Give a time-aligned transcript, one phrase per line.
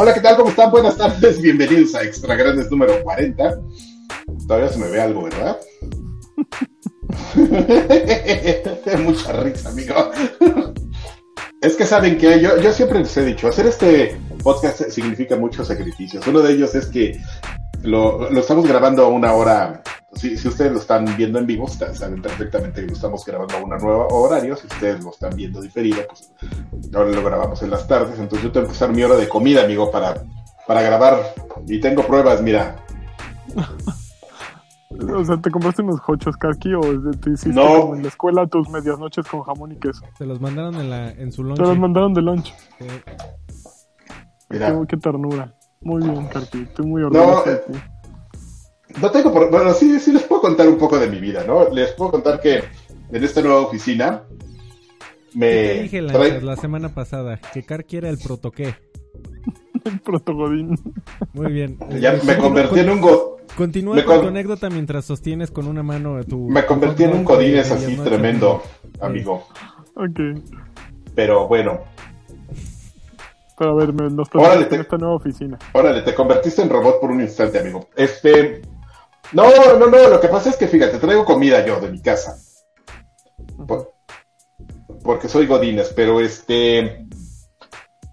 [0.00, 0.36] Hola, ¿qué tal?
[0.36, 0.70] ¿Cómo están?
[0.70, 3.58] Buenas tardes, bienvenidos a Extra Grandes número 40.
[4.46, 5.58] Todavía se me ve algo, ¿verdad?
[9.02, 9.94] Mucha risa, amigo.
[11.60, 15.66] es que saben que yo, yo siempre les he dicho, hacer este podcast significa muchos
[15.66, 16.24] sacrificios.
[16.28, 17.20] Uno de ellos es que
[17.82, 19.82] lo, lo estamos grabando a una hora
[20.14, 23.62] si, si, ustedes lo están viendo en vivo, saben perfectamente que lo estamos grabando a
[23.62, 24.56] una nueva horario.
[24.56, 26.32] Si ustedes lo están viendo diferido, pues
[26.94, 28.18] ahora lo grabamos en las tardes.
[28.18, 30.14] Entonces yo tengo que usar mi hora de comida, amigo, para,
[30.66, 31.18] para grabar.
[31.66, 32.76] Y tengo pruebas, mira.
[35.14, 37.82] o sea, ¿te compraste unos hochos carqui o te hiciste no.
[37.82, 40.04] como en la escuela tus medias noches con jamón y queso?
[40.16, 41.58] Te los mandaron en, la, en su lunch.
[41.58, 42.54] Te los mandaron de lunch.
[42.78, 42.86] Sí.
[44.48, 44.72] Mira.
[44.72, 45.54] Qué, qué ternura.
[45.80, 46.62] Muy bien, Carqui.
[46.62, 47.72] Estoy muy orgulloso No, de ti.
[49.00, 49.50] No tengo por...
[49.50, 51.68] Bueno, sí, sí les puedo contar un poco de mi vida, ¿no?
[51.70, 52.62] Les puedo contar que
[53.12, 54.22] en esta nueva oficina
[55.34, 55.46] me...
[55.50, 58.74] Te dije la, trae- la semana pasada que Karki era el protoqué.
[59.84, 60.74] El protogodín.
[61.32, 61.78] Muy bien.
[62.00, 63.36] Ya me convertí en un go...
[63.56, 66.48] Continúa me con con- tu anécdota mientras sostienes con una mano tu.
[66.48, 68.62] Me convertí en un de así tremendo,
[69.00, 69.46] amigo.
[69.94, 70.20] Ok.
[71.14, 71.80] Pero bueno,
[73.58, 75.58] Pero a ver, nos Órale, presentamos te- en esta nueva oficina.
[75.72, 77.88] órale, te convertiste en robot por un instante, amigo.
[77.96, 78.62] Este...
[79.32, 79.44] No,
[79.78, 82.38] no, no, lo que pasa es que fíjate, traigo comida yo de mi casa.
[83.66, 83.92] Por-
[85.02, 87.06] porque soy Godines, pero este...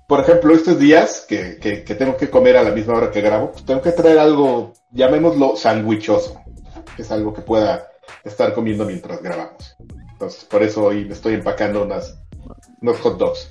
[0.08, 3.22] Por ejemplo, estos días que, que, que tengo que comer a la misma hora que
[3.22, 6.40] grabo, pues tengo que traer algo, llamémoslo sandwichoso,
[6.96, 7.88] que es algo que pueda
[8.24, 9.76] estar comiendo mientras grabamos.
[10.12, 12.20] Entonces, por eso hoy me estoy empacando unas,
[12.82, 13.50] unos hot dogs.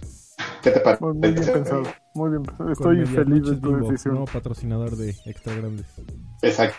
[0.64, 1.04] ¿Qué te parece?
[1.04, 1.82] Muy, muy bien pensado.
[2.14, 2.72] Muy bien pensado.
[2.72, 4.14] Estoy feliz de tu decisión.
[4.14, 5.86] Nuevo patrocinador de Extra Grandes.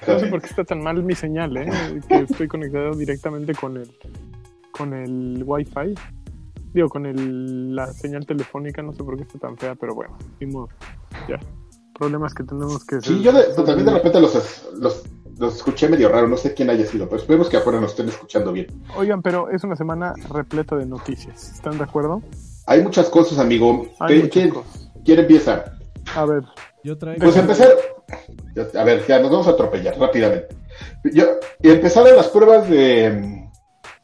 [0.07, 2.01] No sé por qué está tan mal mi señal, ¿eh?
[2.07, 3.91] Que estoy conectado directamente con el,
[4.71, 5.93] con el Wi-Fi.
[6.73, 10.17] Digo, con el, la señal telefónica, no sé por qué está tan fea, pero bueno,
[10.47, 10.67] modo.
[11.29, 11.39] Ya.
[11.97, 15.03] Problemas que tenemos que Sí, yo de- también de repente los, los,
[15.37, 18.09] los escuché medio raro, no sé quién haya sido, pero esperemos que afuera nos estén
[18.09, 18.67] escuchando bien.
[18.97, 21.53] Oigan, pero es una semana repleta de noticias.
[21.53, 22.21] ¿Están de acuerdo?
[22.67, 23.87] Hay muchas cosas, amigo.
[23.99, 24.89] Hay ¿Qué- muchas ¿Quién, cosas.
[25.03, 25.65] quién empieza?
[26.15, 26.43] A ver,
[26.83, 27.23] Yo traigo.
[27.23, 27.69] Pues empezar.
[28.77, 30.55] A ver, ya nos vamos a atropellar rápidamente.
[31.05, 31.25] Yo,
[31.61, 33.47] y empezaron las pruebas de,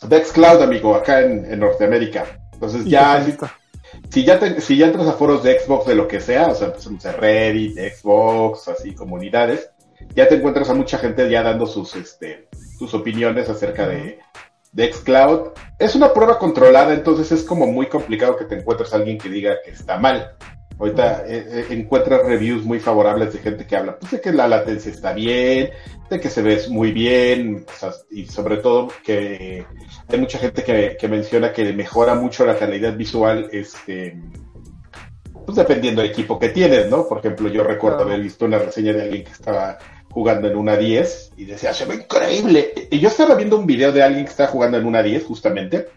[0.08, 2.26] de Xcloud, amigo, acá en, en Norteamérica.
[2.54, 3.24] Entonces ¿y ya,
[4.10, 6.56] si, ya te- si ya entras a foros de Xbox de lo que sea, o
[6.56, 9.70] sea, pues, Reddit, Xbox, así comunidades,
[10.16, 12.48] ya te encuentras a mucha gente ya dando sus, este,
[12.80, 14.20] sus opiniones acerca de,
[14.72, 15.50] de Xcloud.
[15.78, 19.30] Es una prueba controlada, entonces es como muy complicado que te encuentres a alguien que
[19.30, 20.36] diga que está mal.
[20.80, 24.48] Ahorita eh, eh, encuentras reviews muy favorables de gente que habla pues, de que la
[24.48, 25.70] latencia está bien,
[26.10, 29.64] de que se ve muy bien, o sea, y sobre todo que
[30.10, 34.20] hay mucha gente que, que menciona que mejora mucho la calidad visual, este,
[35.46, 37.08] pues dependiendo del equipo que tienes, ¿no?
[37.08, 39.78] Por ejemplo, yo recuerdo haber visto una reseña de alguien que estaba
[40.12, 42.74] jugando en una 10 y decía, se ve increíble.
[42.92, 45.88] Y yo estaba viendo un video de alguien que estaba jugando en una 10 justamente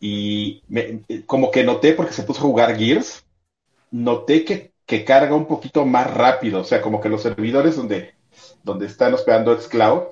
[0.00, 3.24] y me- como que noté porque se puso a jugar Gears,
[3.90, 8.14] noté que, que carga un poquito más rápido, o sea, como que los servidores donde,
[8.62, 10.02] donde están hospedando Xcloud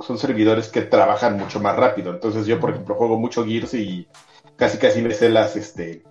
[0.00, 2.12] son servidores que trabajan mucho más rápido.
[2.12, 4.08] Entonces yo, por ejemplo, juego mucho Gears y
[4.56, 6.02] casi casi me sé las, este,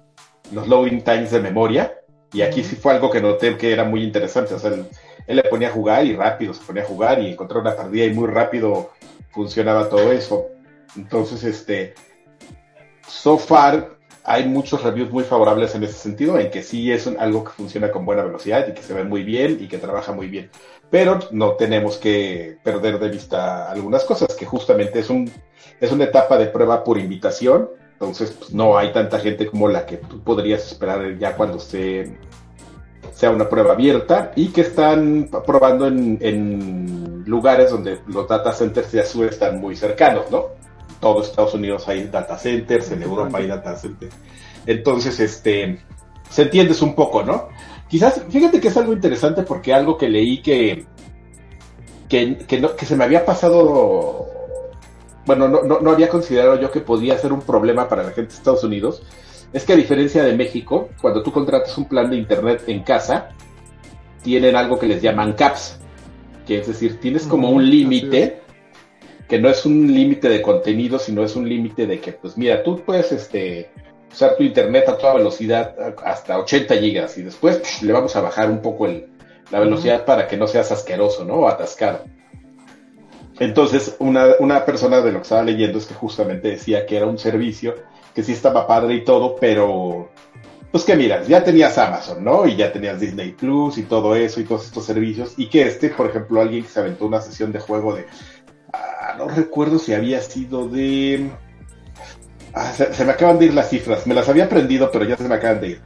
[0.51, 1.93] los loading times de memoria.
[2.33, 4.53] Y aquí sí fue algo que noté que era muy interesante.
[4.55, 4.85] O sea, él,
[5.27, 8.05] él le ponía a jugar y rápido se ponía a jugar y encontró una partida
[8.05, 8.91] y muy rápido
[9.31, 10.47] funcionaba todo eso.
[10.95, 11.93] Entonces, este,
[13.07, 17.19] so far hay muchos reviews muy favorables en ese sentido, en que sí es un-
[17.19, 20.13] algo que funciona con buena velocidad y que se ve muy bien y que trabaja
[20.13, 20.49] muy bien.
[20.89, 25.29] Pero no tenemos que perder de vista algunas cosas, que justamente es un
[25.81, 27.69] es una etapa de prueba por invitación,
[28.03, 32.17] entonces pues, no hay tanta gente como la que tú podrías esperar ya cuando se
[33.13, 38.99] sea una prueba abierta y que están probando en, lugares donde los data centers de
[39.01, 40.47] Azure están muy cercanos, ¿no?
[40.99, 44.13] Todo Estados Unidos hay data centers, en Europa hay data centers.
[44.65, 45.79] Entonces, este,
[46.29, 47.47] se entiendes un poco, ¿no?
[47.87, 50.85] Quizás, fíjate que es algo interesante porque algo que leí que,
[52.09, 54.27] que, que, no- que se me había pasado,
[55.25, 58.31] bueno, no, no, no había considerado yo que podía ser un problema para la gente
[58.31, 59.03] de Estados Unidos,
[59.53, 63.29] es que a diferencia de México, cuando tú contratas un plan de internet en casa,
[64.23, 65.79] tienen algo que les llaman caps,
[66.47, 68.41] que es decir, tienes como un límite,
[69.27, 72.63] que no es un límite de contenido, sino es un límite de que, pues mira,
[72.63, 73.69] tú puedes este,
[74.11, 78.21] usar tu internet a toda velocidad hasta 80 gigas y después psh, le vamos a
[78.21, 79.07] bajar un poco el,
[79.51, 81.35] la velocidad para que no seas asqueroso, ¿no?
[81.35, 82.03] O atascado.
[83.39, 87.07] Entonces, una, una persona de lo que estaba leyendo es que justamente decía que era
[87.07, 87.75] un servicio
[88.13, 90.09] que sí estaba padre y todo, pero
[90.73, 92.47] pues que mira, ya tenías Amazon, ¿no?
[92.47, 95.35] Y ya tenías Disney Plus y todo eso y todos estos servicios.
[95.37, 98.07] Y que este, por ejemplo, alguien que se aventó una sesión de juego de.
[98.73, 101.29] ah, no recuerdo si había sido de.
[102.55, 104.07] Ah, se, se me acaban de ir las cifras.
[104.07, 105.81] Me las había aprendido, pero ya se me acaban de ir.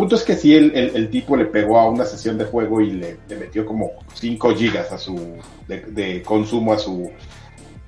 [0.00, 2.80] Punto es que sí, el, el- el tipo le pegó a una sesión de juego
[2.80, 5.14] y le, le metió como 5 gigas a su
[5.68, 7.10] de, de consumo a su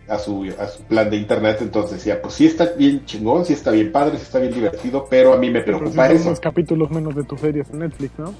[0.08, 1.58] a su a su plan de internet.
[1.62, 5.06] Entonces decía, pues sí está bien chingón, sí está bien padre, sí está bien divertido,
[5.08, 6.26] pero a mí me Pero sí preocupa son eso.
[6.28, 8.34] unos capítulos menos de tus series en Netflix, ¿no?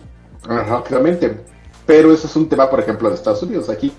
[0.46, 1.34] Ajá, claramente.
[1.86, 3.70] Pero eso es un tema, por ejemplo, de Estados Unidos.
[3.70, 3.90] Aquí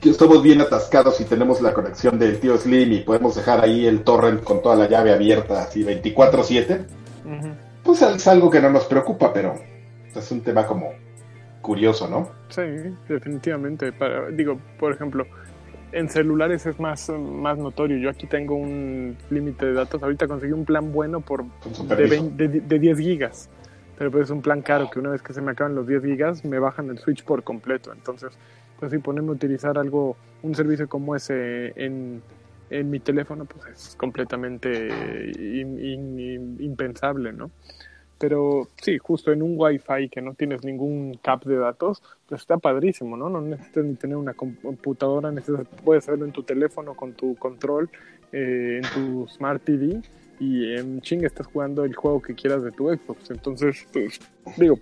[0.00, 3.84] que estamos bien atascados y tenemos la conexión del tío Slim y podemos dejar ahí
[3.86, 6.80] el torrent con toda la llave abierta, así 24/7.
[7.26, 7.48] Ujú.
[7.86, 9.54] Pues es algo que no nos preocupa, pero
[10.12, 10.92] es un tema como
[11.62, 12.30] curioso, ¿no?
[12.48, 12.62] Sí,
[13.08, 13.92] definitivamente.
[13.92, 15.24] Para, digo, por ejemplo,
[15.92, 17.96] en celulares es más, más notorio.
[17.98, 20.02] Yo aquí tengo un límite de datos.
[20.02, 22.22] Ahorita conseguí un plan bueno por de, permiso.
[22.24, 23.48] 20 de, de 10 gigas.
[23.96, 26.02] Pero pues es un plan caro que una vez que se me acaban los 10
[26.02, 27.92] gigas me bajan el switch por completo.
[27.92, 28.32] Entonces,
[28.78, 32.20] pues si ponerme a utilizar algo, un servicio como ese en,
[32.70, 34.88] en mi teléfono, pues es completamente
[35.38, 37.50] in- in- in- impensable, ¿no?
[38.18, 42.56] Pero sí, justo en un Wi-Fi que no tienes ningún cap de datos, pues está
[42.56, 43.28] padrísimo, ¿no?
[43.28, 47.90] No necesitas ni tener una computadora, necesitas, puedes hacerlo en tu teléfono con tu control,
[48.32, 50.00] eh, en tu Smart TV
[50.40, 53.30] y en ching estás jugando el juego que quieras de tu Xbox.
[53.30, 54.18] Entonces, pues,
[54.56, 54.78] digo,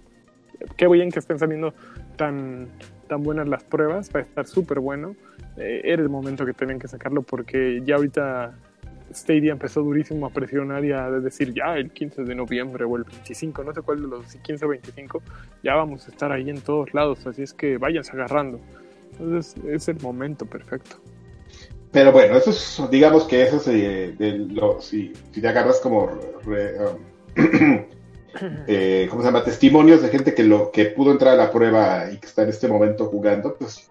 [0.77, 1.75] qué bien que estén saliendo
[2.17, 2.69] tan,
[3.09, 5.17] tan buenas las pruebas, va a estar súper bueno.
[5.57, 8.55] Eh, era el momento que tenían que sacarlo porque ya ahorita
[9.13, 13.05] Stadia empezó durísimo a presionar y a decir ya el 15 de noviembre o el
[13.05, 15.23] 25, no sé cuál de los 15 o 25,
[15.63, 18.59] ya vamos a estar ahí en todos lados, así es que váyanse agarrando.
[19.13, 20.97] Entonces es el momento perfecto.
[21.93, 25.79] Pero bueno, eso es, digamos que eso es de, de lo, si, si te agarras
[25.79, 26.11] como,
[26.45, 26.99] re- um,
[28.67, 29.45] eh, ¿cómo se llama?
[29.45, 32.49] Testimonios de gente que lo que pudo entrar a la prueba y que está en
[32.49, 33.89] este momento jugando, pues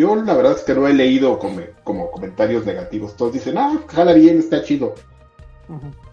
[0.00, 3.16] yo la verdad es que no he leído como, como comentarios negativos.
[3.16, 4.94] Todos dicen, ah, jala bien, está chido.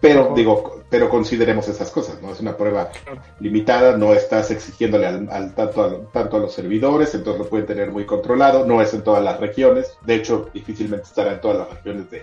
[0.00, 2.30] Pero digo, pero consideremos esas cosas, ¿no?
[2.30, 3.20] Es una prueba Claro.
[3.40, 7.66] limitada, no estás exigiéndole al, al tanto, a, tanto a los servidores, entonces lo pueden
[7.66, 11.58] tener muy controlado, no es en todas las regiones, de hecho difícilmente estará en todas
[11.58, 12.22] las regiones de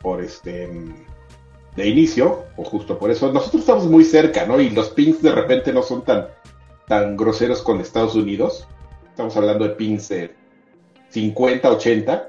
[0.00, 0.68] por este
[1.76, 3.32] de inicio, o justo por eso.
[3.32, 4.60] Nosotros estamos muy cerca, ¿no?
[4.60, 6.26] Y los pings de repente no son tan,
[6.88, 8.66] tan groseros con Estados Unidos.
[9.08, 10.34] Estamos hablando de pings de
[11.10, 12.28] 50, 80,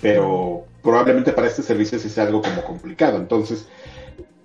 [0.00, 3.16] pero probablemente para este servicio sí sea algo como complicado.
[3.16, 3.66] Entonces,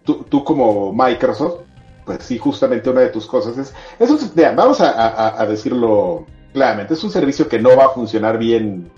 [0.04, 1.62] tú, tú como Microsoft,
[2.06, 5.46] pues sí, justamente una de tus cosas es, eso es- vea, vamos a, a- a
[5.46, 8.90] decirlo claramente, es un servicio que no va a funcionar bien,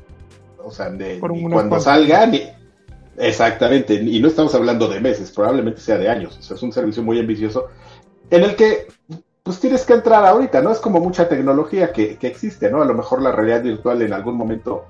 [0.63, 2.41] o sea, de- ni cuando salga, ni,
[3.17, 6.71] exactamente, y no estamos hablando de meses, probablemente sea de años, o sea, es un
[6.71, 7.67] servicio muy ambicioso,
[8.29, 8.87] en el que
[9.43, 10.71] pues tienes que entrar ahorita, ¿no?
[10.71, 12.81] Es como mucha tecnología que, que existe, ¿no?
[12.81, 14.85] A lo mejor la realidad virtual en algún momento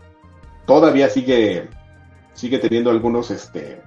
[0.66, 1.70] todavía sigue,
[2.34, 3.82] sigue teniendo algunos, este,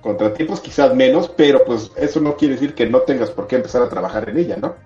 [0.00, 3.82] contratiempos, quizás menos, pero pues eso no quiere decir que no tengas por qué empezar
[3.82, 4.76] a trabajar en ella, ¿no?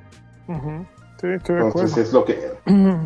[0.49, 0.87] Ujú.
[1.21, 2.53] Sí, estoy de Entonces es lo que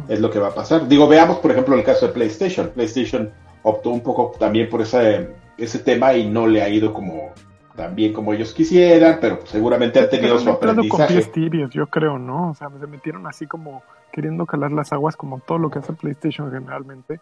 [0.09, 0.87] es lo que va a pasar.
[0.87, 2.69] Digo, veamos por ejemplo el caso de PlayStation.
[2.69, 3.33] PlayStation
[3.65, 7.33] optó un poco también por ese tema y no le ha ido como
[7.77, 11.15] tan bien como ellos quisieran, pero pues, seguramente han tenido su entrado con aprendizaje.
[11.15, 12.51] pies tibios, yo creo, ¿no?
[12.51, 15.93] O sea, se metieron así como queriendo calar las aguas como todo lo que hace
[15.93, 17.21] PlayStation generalmente.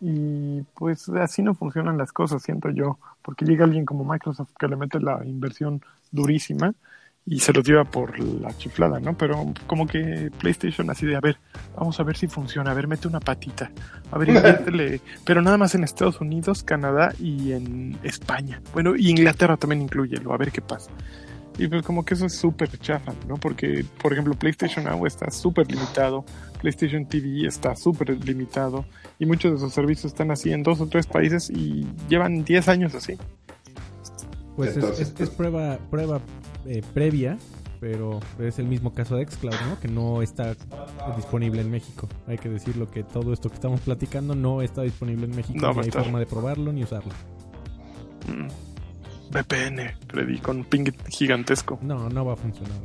[0.00, 4.66] Y pues así no funcionan las cosas, siento yo, porque llega alguien como Microsoft que
[4.66, 6.74] le mete la inversión durísima
[7.24, 9.16] y se los lleva por la chiflada, ¿no?
[9.16, 11.38] Pero como que PlayStation así de, a ver,
[11.76, 13.70] vamos a ver si funciona, a ver, mete una patita,
[14.10, 18.60] a ver, inviértele, pero nada más en Estados Unidos, Canadá y en España.
[18.72, 20.90] Bueno, y Inglaterra también incluyelo, a ver qué pasa.
[21.58, 23.36] Y pues como que eso es súper chafa, ¿no?
[23.36, 26.24] Porque, por ejemplo, PlayStation Now está súper limitado,
[26.60, 28.86] PlayStation TV está súper limitado
[29.18, 32.68] y muchos de esos servicios están así en dos o tres países y llevan 10
[32.68, 33.18] años así.
[34.56, 36.20] Pues es- Entonces, es, es prueba, prueba
[36.66, 37.38] eh, previa,
[37.80, 39.80] pero es el mismo caso de Xcloud, ¿no?
[39.80, 40.54] Que no está
[41.16, 42.08] disponible en México.
[42.28, 45.58] Hay que decirlo que todo esto que estamos platicando no está disponible en México.
[45.60, 46.02] No hay estar.
[46.04, 47.12] forma de probarlo ni usarlo.
[48.28, 48.48] Mm.
[49.34, 51.78] VPN, Freddy, con ping gigantesco.
[51.82, 52.76] No, no va a funcionar.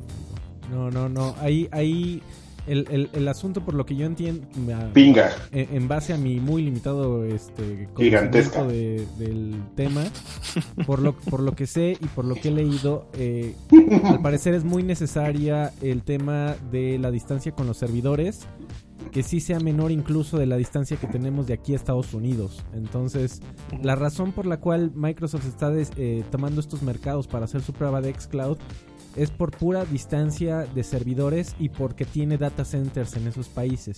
[0.72, 1.36] No, no, no.
[1.42, 2.22] Ahí, ahí,
[2.68, 4.46] el, el, el asunto por lo que yo entiendo,
[4.94, 5.32] Pinga.
[5.52, 8.60] en, en base a mi muy limitado este Gigantesca.
[8.60, 10.04] conocimiento de- del tema,
[10.86, 13.56] por lo, por lo que sé y por lo que he leído, eh,
[14.04, 18.48] al parecer es muy necesaria el tema de la distancia con los servidores
[19.12, 22.64] que sí sea menor incluso de la distancia que tenemos de aquí a Estados Unidos.
[22.74, 23.42] Entonces,
[23.82, 28.02] la razón por la cual Microsoft está eh, tomando estos mercados para hacer su prueba
[28.02, 28.58] de xCloud
[29.18, 33.98] es por pura distancia de servidores y porque tiene data centers en esos países.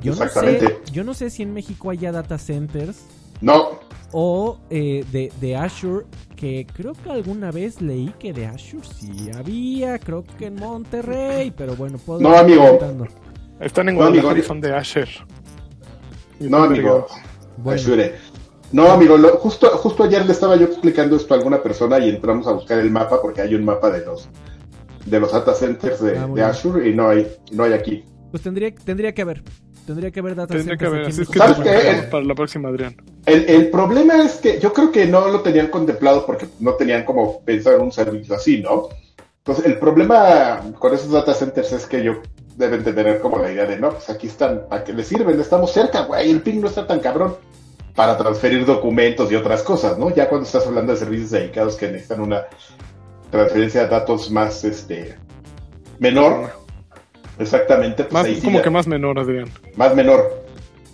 [0.00, 3.04] Yo no sé, yo no sé si en México haya data centers.
[3.40, 3.80] No.
[4.12, 9.30] O eh, de, de, Azure, que creo que alguna vez leí que de Azure sí
[9.34, 12.78] había, creo que en Monterrey, pero bueno, puedo No, amigo.
[13.60, 15.10] Están en Guadalajara y son de Azure.
[16.40, 17.06] no, amigo.
[17.66, 18.14] Azure.
[18.70, 22.46] No, amigo, justo, justo ayer le estaba yo explicando esto a alguna persona y entramos
[22.46, 24.28] a buscar el mapa porque hay un mapa de los
[25.06, 28.04] de los data centers de, ah, Azure y no hay, no hay aquí.
[28.30, 29.42] Pues tendría, tendría que haber.
[29.86, 30.90] Tendría que haber data tendría centers.
[30.90, 32.08] Que haber, así es que ¿Sabes qué?
[32.10, 32.94] para la próxima, Adrián.
[33.24, 37.06] El, el, problema es que yo creo que no lo tenían contemplado porque no tenían
[37.06, 38.88] como pensar en un servicio así, ¿no?
[39.38, 42.20] Entonces, el problema con esos data centers es que yo
[42.56, 45.40] deben de tener como la idea de, no, pues aquí están, ¿a qué les sirven?
[45.40, 47.36] Estamos cerca, güey, el ping no está tan cabrón
[47.98, 50.14] para transferir documentos y otras cosas, ¿no?
[50.14, 52.44] Ya cuando estás hablando de servicios dedicados que necesitan una
[53.28, 55.16] transferencia de datos más, este,
[55.98, 56.52] menor,
[57.40, 58.04] exactamente.
[58.04, 59.48] Pues más, como que más menor, Adrián.
[59.74, 60.44] Más menor.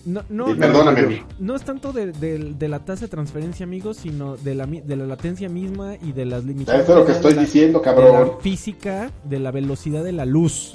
[0.07, 1.27] No, no, perdóname.
[1.39, 5.51] No, es tanto de, la tasa de transferencia, amigos, sino de la, de la latencia
[5.51, 6.85] misma y de las limitaciones.
[6.85, 8.39] Eso es lo que estoy diciendo, cabrón.
[8.41, 10.75] física, de la velocidad de la luz.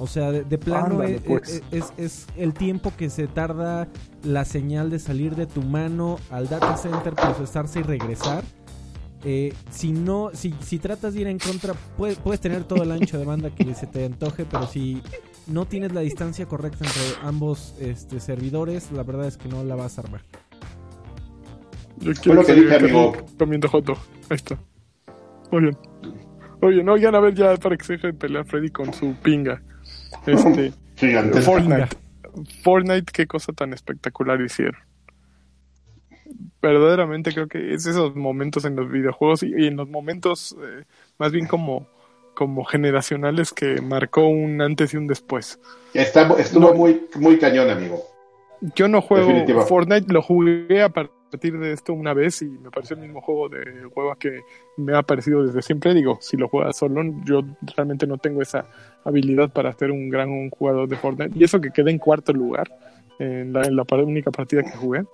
[0.00, 1.62] O sea, de, plano pues.
[1.70, 3.86] es, el tiempo que se tarda
[4.24, 8.42] la señal de salir de tu mano al data center, procesarse y regresar.
[9.24, 12.90] Eh, si no, si, si tratas de ir en contra, puedes, puedes tener todo el
[12.90, 15.02] ancho de banda que se te antoje, pero si
[15.46, 19.74] no tienes la distancia correcta entre ambos este, servidores, la verdad es que no la
[19.74, 20.22] vas a armar.
[21.98, 23.12] Yo quiero que dije, amigo.
[23.38, 23.96] Comiendo hot Ahí
[24.30, 24.58] está.
[25.52, 25.76] Muy bien.
[26.62, 29.14] Oye, no, ya a ver ya para que se deje de pelear Freddy con su
[29.22, 29.62] pinga.
[30.26, 30.72] Este,
[31.42, 31.96] Fortnite.
[32.62, 34.80] Fortnite, qué cosa tan espectacular hicieron.
[36.62, 40.84] Verdaderamente creo que es esos momentos en los videojuegos y, en los momentos eh,
[41.18, 41.86] más bien como,
[42.34, 45.58] como generacionales que marcó un antes y un después.
[45.94, 48.02] estuvo muy, muy cañón, amigo.
[48.76, 52.96] Yo no juego Fortnite, lo jugué a partir de esto una vez y me pareció
[52.96, 54.40] el mismo juego de juego que
[54.76, 55.94] me ha parecido desde siempre.
[55.94, 57.42] Digo, si lo juegas solo, yo
[57.74, 58.66] realmente no tengo esa
[59.04, 61.38] habilidad para ser un gran jugador de Fortnite.
[61.38, 62.70] Y eso que quedé en cuarto lugar
[63.18, 65.04] en la, única partida que jugué.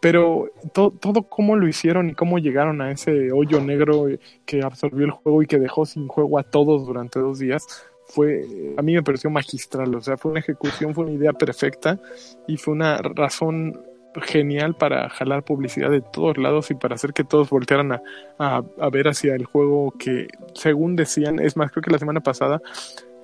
[0.00, 4.06] Pero todo, todo cómo lo hicieron y cómo llegaron a ese hoyo negro
[4.44, 7.66] que absorbió el juego y que dejó sin juego a todos durante dos días,
[8.06, 8.44] fue,
[8.76, 11.98] a mí me pareció magistral, o sea, fue una ejecución, fue una idea perfecta
[12.46, 13.80] y fue una razón
[14.22, 18.02] genial para jalar publicidad de todos lados y para hacer que todos voltearan a,
[18.38, 22.60] a, ver hacia el juego que, según decían, es más, creo que la semana pasada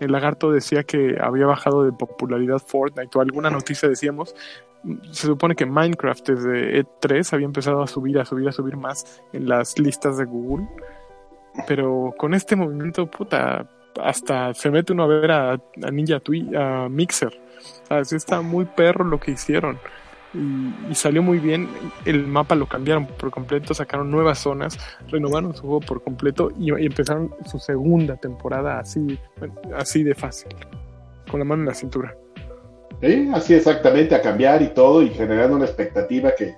[0.01, 4.35] el lagarto decía que había bajado de popularidad Fortnite o alguna noticia decíamos.
[5.11, 9.23] Se supone que Minecraft desde E3 había empezado a subir, a subir, a subir más
[9.35, 10.67] en las listas de Google.
[11.67, 13.69] Pero con este movimiento, puta,
[14.03, 15.61] hasta se mete uno a ver a,
[15.93, 16.23] Ninja
[16.57, 17.39] a Mixer.
[17.91, 19.79] así está muy perro lo que hicieron
[20.35, 21.69] y, salió muy bien.
[22.05, 26.71] El mapa lo cambiaron por completo, sacaron nuevas zonas, renovaron su juego por completo y,
[26.71, 29.19] empezaron su segunda temporada así,
[29.77, 30.55] así de fácil,
[31.31, 32.17] con la mano en la cintura.
[33.01, 36.55] Sí, así exactamente, a cambiar y todo y generando una expectativa que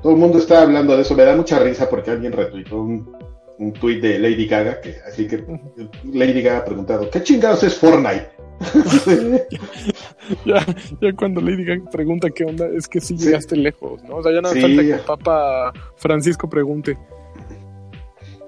[0.00, 1.14] todo el mundo está hablando de eso.
[1.14, 3.16] Me da mucha risa porque alguien retuitó un,
[3.58, 5.44] un tweet de Lady Gaga, que así que
[6.04, 8.35] Lady Gaga ha preguntado, ¿qué chingados es Fortnite?
[10.44, 10.66] ya,
[11.00, 14.16] ya cuando Lady Gaga pregunta qué onda, es que sí llegaste lejos, ¿no?
[14.16, 16.98] O sea, ya no falta que el Papa Francisco pregunte.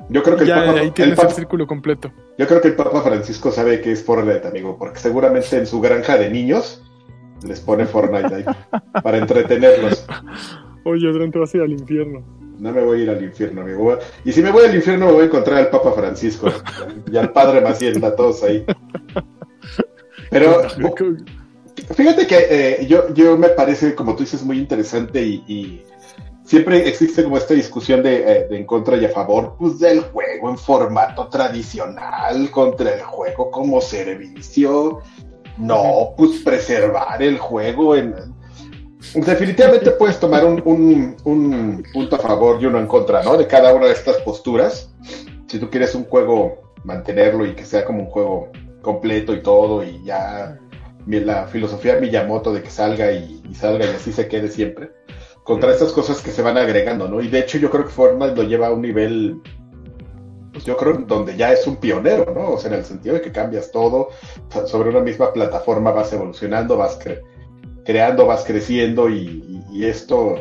[0.08, 2.10] Yo creo que ya, el Papa, ahí tienes el, círculo completo.
[2.38, 5.80] Yo creo que el Papa Francisco sabe que es Fortnite, amigo, porque seguramente en su
[5.80, 6.82] granja de niños
[7.46, 8.44] les pone Fortnite ahí
[9.02, 10.06] para entretenerlos.
[10.84, 12.24] Oye, Adrián, te vas a ir al infierno.
[12.58, 13.98] No me voy a ir al infierno, amigo.
[14.24, 16.50] Y si me voy al infierno, me voy a encontrar al Papa Francisco
[17.12, 18.64] y al Padre Maciel, a todos ahí.
[20.30, 20.62] Pero
[21.94, 25.84] fíjate que eh, yo, yo me parece, como tú dices, muy interesante y,
[26.44, 30.48] siempre existe como esta discusión eh, de, en contra y a favor pues, del juego
[30.48, 35.00] en formato tradicional contra el juego como servicio.
[35.58, 38.14] No, pues preservar el juego en...
[39.14, 43.36] Definitivamente puedes tomar un, un, un punto a favor y uno en contra, ¿no?
[43.36, 44.90] De cada una de estas posturas.
[45.48, 48.50] Si tú quieres un juego, mantenerlo y que sea como un juego
[48.88, 50.58] completo y todo, y ya
[51.06, 54.92] la filosofía de Miyamoto de que salga y, salga y así se quede siempre,
[55.44, 57.20] contra estas cosas que se van agregando, ¿no?
[57.20, 59.42] Y de hecho yo creo que Fortnite lo lleva a un nivel
[60.64, 62.52] yo creo, donde ya es un pionero, ¿no?
[62.52, 64.08] O sea, en el sentido de que cambias todo,
[64.66, 66.98] sobre una misma plataforma vas evolucionando, vas
[67.84, 69.44] creando, vas creciendo y,
[69.84, 70.36] esto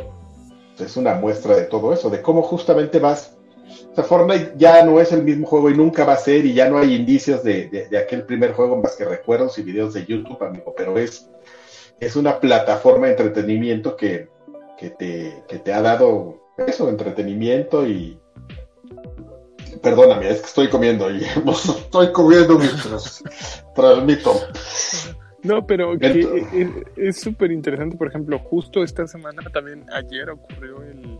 [0.79, 3.36] es una muestra de todo eso, de cómo justamente vas
[3.97, 6.69] sea, Fortnite ya no es el mismo juego y nunca va a ser, y ya
[6.69, 10.73] no hay indicios de, aquel primer juego más que recuerdos y videos de YouTube, amigo,
[10.77, 11.29] pero es,
[11.99, 14.29] es una plataforma de entretenimiento que,
[14.77, 18.19] que, te, que te ha dado eso, entretenimiento y,
[19.81, 23.23] Perdóname, es que estoy comiendo y estoy comiendo mientras
[23.75, 24.33] transmito.
[25.43, 25.93] No, pero
[26.95, 31.19] es súper interesante, por ejemplo, justo esta semana, también ayer ocurrió el,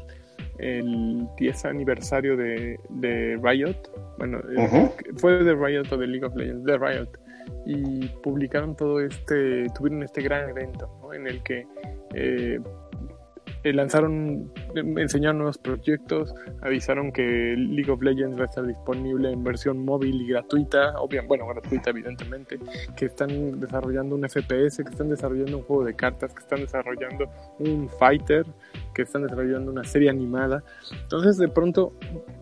[0.60, 3.76] el 10 aniversario de, de Riot.
[4.18, 4.42] Bueno,
[5.18, 7.10] fue de Riot o de League of Legends, de Riot.
[7.66, 11.66] Y publicaron todo este, tuvieron este gran evento en el que
[12.14, 12.60] eh,
[13.68, 19.44] eh, lanzaron, enseñaron nuevos proyectos, avisaron que League of Legends va a estar disponible en
[19.44, 22.60] versión móvil y gratuita, obviamente, bueno, gratuita evidentemente,
[22.96, 27.30] que están desarrollando un FPS, que están desarrollando un juego de cartas, que están desarrollando
[27.60, 28.46] un fighter,
[28.94, 30.64] que están desarrollando una serie animada.
[31.04, 31.94] Entonces de pronto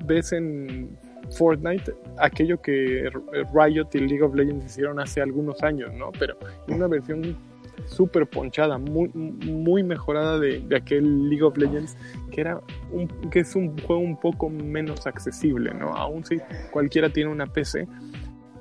[0.05, 0.97] ves en
[1.31, 3.09] Fortnite aquello que
[3.53, 6.11] Riot y League of Legends hicieron hace algunos años, ¿no?
[6.19, 7.35] Pero en una versión
[7.85, 11.97] súper ponchada, muy, muy mejorada de, aquel League of Legends,
[12.31, 15.95] que, era un, que es un juego un poco menos accesible, ¿no?
[15.95, 16.37] Aún si
[16.71, 17.87] cualquiera tiene una PC,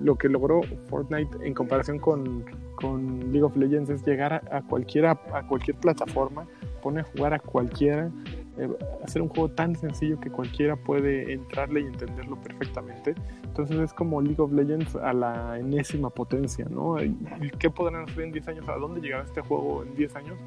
[0.01, 2.45] lo que logró Fortnite en comparación con,
[2.77, 6.47] con League of Legends es llegar a, cualquiera, a cualquier plataforma,
[6.83, 8.11] pone a jugar a cualquiera,
[8.57, 8.69] eh,
[9.05, 13.15] hacer un juego tan sencillo que cualquiera puede entrarle y entenderlo perfectamente.
[13.45, 17.03] Entonces es como League of Legends a la enésima potencia, ¿no?
[17.03, 17.15] ¿Y
[17.59, 18.69] ¿Qué podrán hacer en 10 años?
[18.69, 20.39] ¿A dónde llegará este juego en 10 años?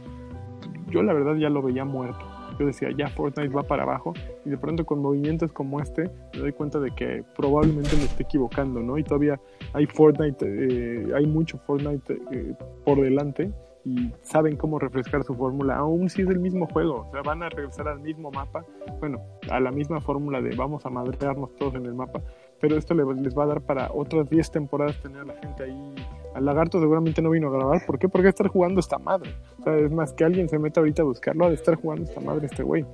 [0.89, 2.25] Yo la verdad ya lo veía muerto.
[2.59, 6.39] Yo decía, ya Fortnite va para abajo y de pronto con movimientos como este me
[6.39, 8.97] doy cuenta de que probablemente me esté equivocando, ¿no?
[8.97, 9.39] Y todavía
[9.73, 13.51] hay Fortnite, eh, hay mucho Fortnite eh, por delante
[13.88, 17.42] y saben cómo refrescar su fórmula, aún si es el mismo juego, o sea, van
[17.42, 18.66] a regresar al mismo mapa,
[19.00, 22.22] bueno, a la misma fórmula de vamos a madrearnos todos en el mapa,
[22.59, 25.96] pero esto les va a dar para otras 10 temporadas tener a la gente ahí.
[26.35, 28.09] Al lagarto seguramente no vino a grabar, ¿por qué?
[28.09, 29.33] Porque estar jugando esta madre.
[29.59, 32.03] O sea, es más que alguien se meta ahorita a buscarlo, a de estar jugando
[32.03, 32.85] esta madre este güey.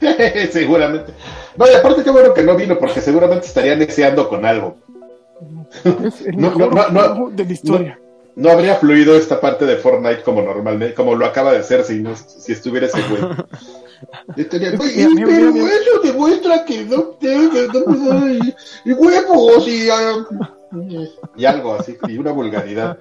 [0.50, 1.12] seguramente.
[1.56, 4.76] No, y aparte qué bueno que no vino, porque seguramente estaría deseando con algo.
[6.04, 7.98] Es el no, no, de la historia
[8.36, 12.02] no habría fluido esta parte de Fortnite como normalmente, como lo acaba de hacer si,
[12.02, 13.22] no, si estuviera ese güey.
[14.36, 17.16] Estaría, pero eso demuestra que no
[18.84, 19.88] y, huevos y,
[21.36, 22.98] y algo así, y una vulgaridad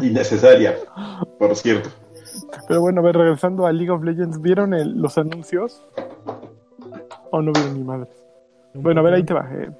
[0.00, 0.76] innecesaria,
[1.38, 1.90] por cierto.
[2.68, 5.82] Pero bueno, a ver, regresando a League of Legends, ¿vieron los anuncios?
[7.30, 8.08] ¿O no vieron ni madres?
[8.74, 9.48] Bueno, a ver, ahí te va.
[9.52, 9.70] Eh.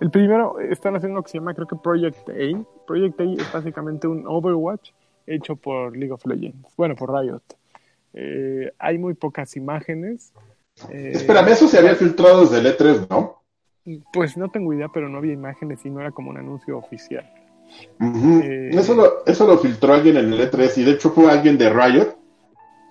[0.00, 2.77] El primero, están haciendo lo que se llama, creo que Project A.
[2.88, 4.90] Project A es básicamente un Overwatch
[5.26, 6.74] hecho por League of Legends.
[6.76, 7.42] Bueno, por Riot.
[8.14, 10.32] Eh, hay muy pocas imágenes.
[10.90, 13.42] Eh, Espérame, eso se había filtrado desde el E3, ¿no?
[14.12, 17.30] Pues no tengo idea, pero no había imágenes y no era como un anuncio oficial.
[18.00, 21.58] Eh, eso, lo, eso lo filtró alguien en el E3 y de hecho fue alguien
[21.58, 22.16] de Riot.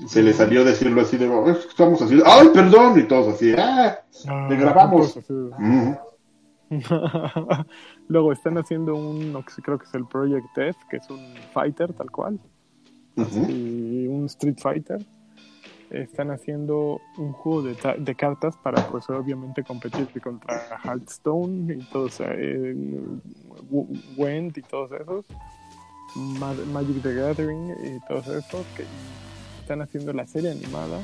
[0.05, 2.99] Se le salió decirlo así de, oh, estamos así, ¡ay, perdón!
[2.99, 3.99] Y todos así, ¡ah!
[4.47, 5.17] Le grabamos.
[8.07, 11.19] Luego están haciendo un, creo que es el Project F, que es un
[11.53, 12.39] fighter tal cual.
[13.15, 15.05] Y un Street Fighter.
[15.89, 22.19] Están haciendo un juego de, de, cartas para, pues, obviamente competir contra Hearthstone y todos,
[22.19, 22.75] eh,
[24.17, 25.25] Went y todos esos.
[26.73, 28.65] Magic the Gathering y todos esos.
[28.75, 28.83] Que
[29.61, 30.99] están haciendo la serie animada.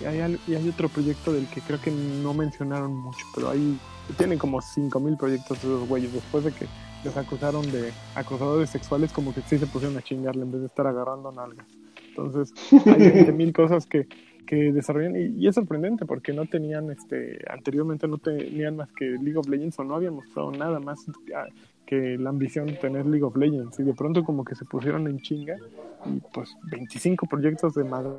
[0.00, 3.78] Y hay, y hay otro proyecto del que creo que no mencionaron mucho, pero hay
[4.12, 6.12] tienen como 5000 proyectos esos güeyes.
[6.12, 6.66] Después de que
[7.04, 10.66] les acusaron de acosadores sexuales, como que sí se pusieron a chingarle en vez de
[10.66, 11.66] estar agarrando nalgas.
[12.08, 12.52] Entonces,
[12.86, 14.06] hay mil cosas que,
[14.46, 19.36] que desarrollan y, es sorprendente porque no tenían, este, anteriormente no tenían más que League
[19.36, 21.04] of Legends o no habían mostrado nada más
[21.86, 25.06] que la ambición de tener League of Legends y de pronto como que se pusieron
[25.06, 25.56] en chinga
[26.06, 28.10] y pues 25 proyectos de madre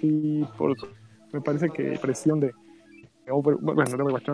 [0.00, 0.76] sí, por,
[1.32, 2.52] me parece que presión de,
[3.30, 3.84] bueno,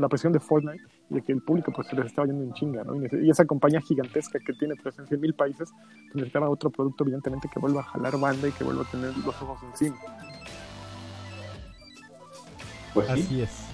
[0.00, 2.52] la presión de Fortnite y de que el público pues se les estaba yendo en
[2.52, 2.94] chinga, ¿no?
[2.96, 7.48] Y, esa compañía gigantesca que tiene presencia en mil países, pues necesitaba otro producto evidentemente
[7.52, 9.96] que vuelva a jalar banda y que vuelva a tener los ojos encima.
[12.94, 13.68] Pues Así es.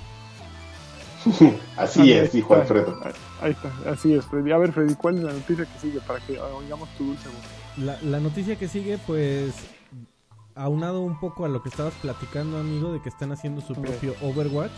[1.77, 2.97] así es, dijo Alfredo.
[3.41, 4.53] Ahí está, así es, Freddy.
[4.53, 7.85] A ver, Freddy, ¿cuál es la noticia que sigue para que oigamos tu dulce voz?
[7.85, 9.53] La, la noticia que sigue, pues
[10.59, 14.15] aunado un poco a lo que estabas platicando, amigo, de que están haciendo su propio
[14.23, 14.73] Overwatch.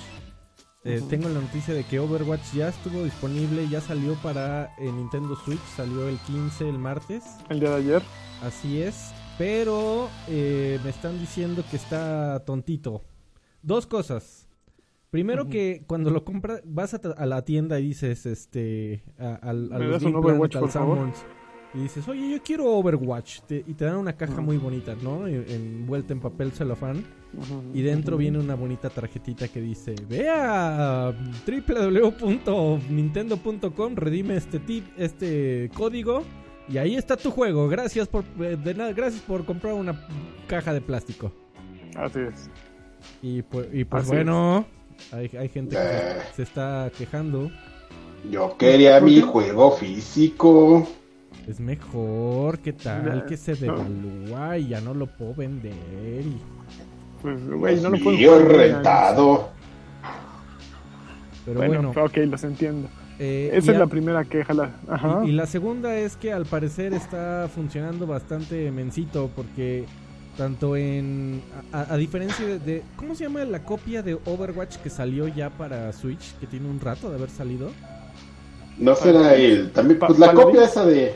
[0.85, 1.03] eh.
[1.09, 5.61] Tengo la noticia de que Overwatch ya estuvo disponible, ya salió para eh, Nintendo Switch,
[5.77, 7.25] salió el 15 el martes.
[7.49, 8.03] El día de ayer.
[8.43, 13.03] Así es, pero eh, me están diciendo que está tontito.
[13.63, 14.47] Dos cosas.
[15.11, 19.73] Primero que cuando lo compras, vas a, a la tienda y dices, este, a, al-
[19.73, 20.97] a ¿Me los das un Overwatch, por al favor?
[20.99, 21.17] Summons,
[21.75, 23.41] y dices, oye, yo quiero Overwatch.
[23.47, 25.27] te- y te dan una caja muy bonita, ¿no?
[25.29, 27.05] En- Envuelta en papel celofán.
[27.73, 31.15] Y dentro viene una bonita tarjetita que dice, ve a
[31.47, 36.25] www.nintendo.com, redime este tip, este código
[36.69, 37.69] y ahí está tu juego.
[37.69, 40.07] Gracias por eh, de nada, gracias por comprar una
[40.49, 41.31] caja de plástico.
[41.97, 42.51] Así es.
[43.23, 44.67] Y pues, y pues Así bueno,
[45.13, 46.19] hay, hay gente que Eh.
[46.35, 47.51] se, está quejando.
[48.31, 50.87] Yo quería ¿Por mi juego físico.
[51.51, 53.27] Es mejor, ¿qué tal?
[53.27, 55.73] Que se devalúa y ya no lo puedo vender.
[56.25, 56.41] y-
[57.21, 58.17] Pues, güey, no lo puedo.
[61.45, 62.89] Pero Bueno, bueno, ok, los entiendo.
[63.19, 64.55] eh, Esa es a- la primera queja.
[64.55, 64.71] La...
[64.89, 65.23] Ajá.
[65.25, 69.87] Y, y la segunda es que al parecer está funcionando bastante mencito porque
[70.37, 71.43] tanto en...
[71.73, 75.51] A, a diferencia de, de- ¿Cómo se llama la copia de Overwatch que salió ya
[75.51, 76.35] para Switch?
[76.39, 77.71] Que tiene un rato de haber salido.
[78.79, 79.73] No será él.
[79.75, 81.15] También, pues la copia esa de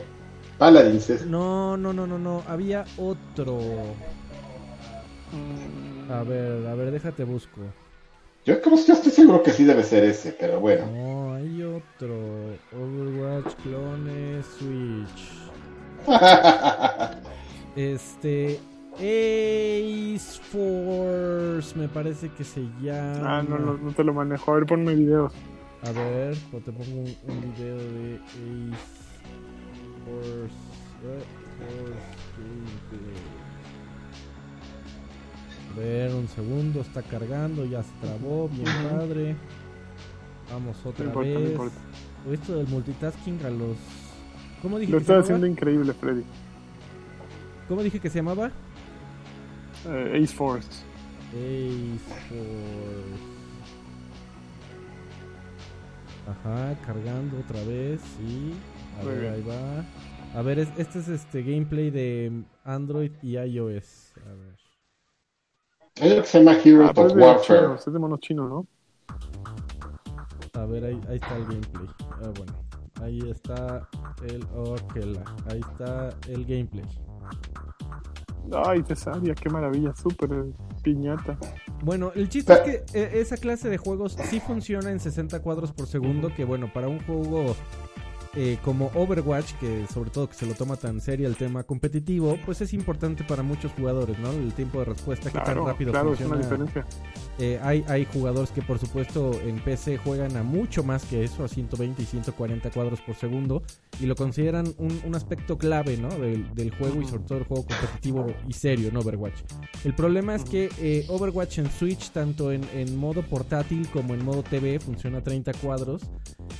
[0.57, 1.09] Paladins.
[1.09, 2.43] es- No, no, no, no, no.
[2.47, 3.59] Había otro.
[5.31, 7.61] Mm, A ver, a ver, déjate busco.
[8.45, 10.85] Yo creo que estoy seguro que sí debe ser ese, pero bueno.
[10.85, 12.15] No, hay otro.
[12.71, 15.31] Overwatch Clone Switch.
[17.75, 18.59] Este...
[18.97, 23.39] Ace Force me parece que se llama.
[23.39, 24.49] Ah, no, no, no te lo manejo.
[24.51, 25.33] A ver, ponme videos.
[25.83, 29.04] A ver, pues te pongo un, un video de Ace
[30.07, 30.47] Eh.
[35.73, 39.35] A ver, un segundo, está cargando, ya se trabó, bien padre.
[40.51, 41.51] Vamos No otra no vez.
[41.51, 41.75] importa.
[42.31, 43.77] Esto del multitasking a los.
[44.61, 46.23] ¿Cómo dije Lo que haciendo increíble, Freddy.
[47.67, 48.51] ¿Cómo dije que se llamaba?
[49.87, 50.83] Eh, Ace Force.
[51.33, 53.35] Ace Force.
[56.27, 58.53] Ajá, cargando otra vez, sí.
[58.99, 59.33] A Muy ver, bien.
[59.33, 60.39] ahí va.
[60.39, 64.13] A ver, es- este es este gameplay de Android y iOS.
[64.25, 64.55] A ver.
[66.01, 67.75] Hay uno que se llama Heroes Ah, of es de Warfare.
[67.75, 68.67] es de monos chinos, ¿no?
[70.61, 71.87] A ver, ahí, ahí está el gameplay.
[72.01, 72.53] Ah, bueno,
[73.01, 73.87] ahí está
[74.27, 75.23] el Orkela.
[75.49, 76.85] Ahí está el gameplay.
[78.65, 80.29] Ay, Cesaria, qué maravilla, súper
[80.83, 81.37] piñata.
[81.83, 85.71] Bueno, el chiste es que eh, esa clase de juegos sí funciona en 60 cuadros
[85.71, 87.55] por segundo, que bueno, para un juego
[88.35, 92.37] eh, como Overwatch, que sobre todo que se lo toma tan serio el tema competitivo,
[92.45, 94.31] pues es importante para muchos jugadores, ¿no?
[94.31, 96.65] El tiempo de respuesta, que tan rápido claro, es una funciona.
[96.65, 96.85] diferencia.
[97.37, 101.43] Eh, hay, hay jugadores que por supuesto en PC juegan a mucho más que eso,
[101.43, 103.63] a 120 y 140 cuadros por segundo,
[103.99, 106.09] y lo consideran un, un aspecto clave ¿no?
[106.09, 109.41] del, del juego y sobre todo el juego competitivo y serio en Overwatch.
[109.83, 114.23] El problema es que eh, Overwatch en Switch, tanto en, en modo portátil como en
[114.23, 116.03] modo TV, funciona a 30 cuadros,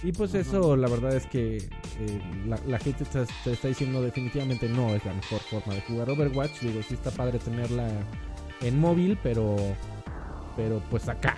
[0.03, 1.64] y pues eso la verdad es que
[1.99, 5.81] eh, la, la gente te, te está diciendo definitivamente no es la mejor forma de
[5.81, 7.87] jugar Overwatch, digo, sí está padre tenerla
[8.61, 9.55] en móvil, pero
[10.55, 11.35] pero pues acá.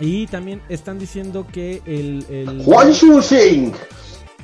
[0.00, 2.62] Y también están diciendo que el, el,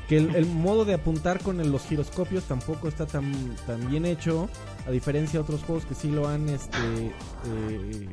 [0.08, 3.32] que el, el modo de apuntar con el- los giroscopios tampoco está tan,
[3.66, 4.48] tan bien hecho,
[4.86, 6.78] a diferencia de otros juegos que sí lo han este,
[7.46, 8.08] eh,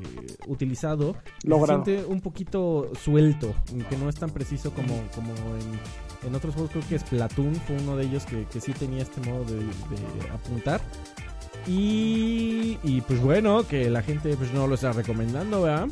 [0.47, 1.15] utilizado.
[1.43, 1.84] Logrado.
[1.86, 3.54] Se siente un poquito suelto,
[3.89, 5.80] que no es tan preciso como, como en,
[6.25, 6.71] en otros juegos.
[6.71, 9.63] Creo que Splatoon fue uno de ellos que, que sí tenía este modo de,
[10.31, 10.81] apuntar.
[11.67, 15.88] Y, y pues bueno, que la gente pues no lo está recomendando, ¿verdad?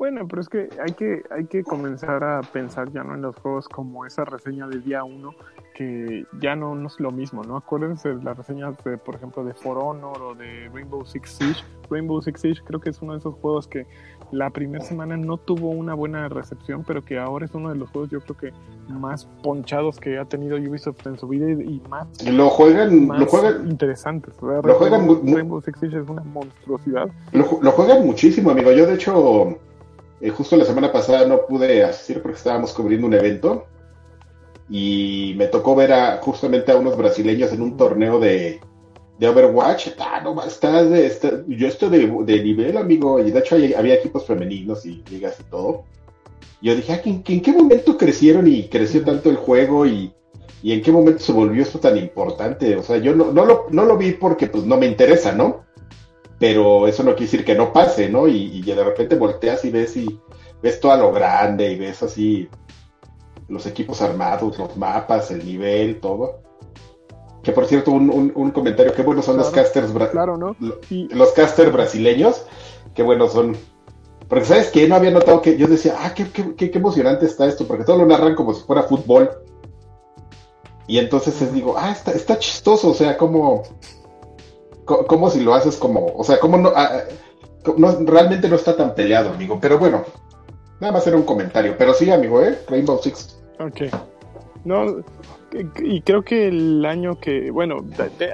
[0.00, 3.36] Bueno, pero es que hay que hay que comenzar a pensar ya no en los
[3.36, 5.34] juegos como esa reseña de día 1,
[5.74, 7.58] que ya no, no es lo mismo, ¿no?
[7.58, 11.64] Acuérdense de las reseñas de, por ejemplo, de For Honor o de Rainbow Six Siege.
[11.90, 13.86] Rainbow Six Siege creo que es uno de esos juegos que
[14.32, 17.90] la primera semana no tuvo una buena recepción, pero que ahora es uno de los
[17.90, 18.52] juegos yo creo que
[18.88, 23.26] más ponchados que ha tenido Ubisoft en su vida y, más, Lo juegan, más lo
[23.26, 24.34] juegan, interesantes.
[24.36, 27.08] Sea, lo juegan Rainbow, Rainbow Six Siege es una monstruosidad.
[27.32, 28.72] lo juegan muchísimo, amigo.
[28.72, 29.58] Yo, de hecho,
[30.20, 33.66] eh, justo la semana pasada no pude asistir porque estábamos cubriendo un evento
[34.68, 38.60] y me tocó ver a justamente a unos brasileños en un torneo de,
[39.20, 39.88] de Overwatch.
[39.98, 43.74] Ah, no, está de, está- yo estoy de, de nivel, amigo, y de hecho hay-
[43.74, 45.84] había equipos femeninos y ligas y todo.
[46.62, 50.12] Yo dije, ah, ¿en, en qué momento crecieron y creció tanto el juego y,
[50.62, 52.76] ¿Y en qué momento se volvió esto tan importante?
[52.76, 55.64] O sea, yo no, no, lo, no lo vi porque pues no me interesa, ¿no?
[56.38, 58.28] Pero eso no quiere decir que no pase, ¿no?
[58.28, 60.20] Y, y de repente volteas y ves y
[60.62, 62.46] ves todo a lo grande y ves así
[63.48, 66.42] los equipos armados, los mapas, el nivel, todo.
[67.42, 70.54] Que por cierto, un, un, un comentario, qué buenos son los casters Claro, ¿no?
[70.90, 72.44] Y los casters brasileños,
[72.94, 73.56] qué buenos son.
[74.28, 77.26] Porque sabes que no había notado que yo decía, ah, qué, qué, qué, qué emocionante
[77.26, 79.30] está esto, porque todo lo narran como si fuera fútbol.
[80.86, 83.62] Y entonces les digo, ah, está, está chistoso, o sea, como,
[84.84, 87.04] co- como si lo haces como, o sea, como no, ah,
[87.76, 89.58] no, realmente no está tan peleado, amigo.
[89.60, 90.04] Pero bueno,
[90.80, 91.74] nada más era un comentario.
[91.78, 92.58] Pero sí, amigo, ¿eh?
[92.68, 93.40] Rainbow Six.
[93.60, 93.82] Ok.
[94.64, 95.02] No,
[95.52, 97.78] y creo que el año que, bueno,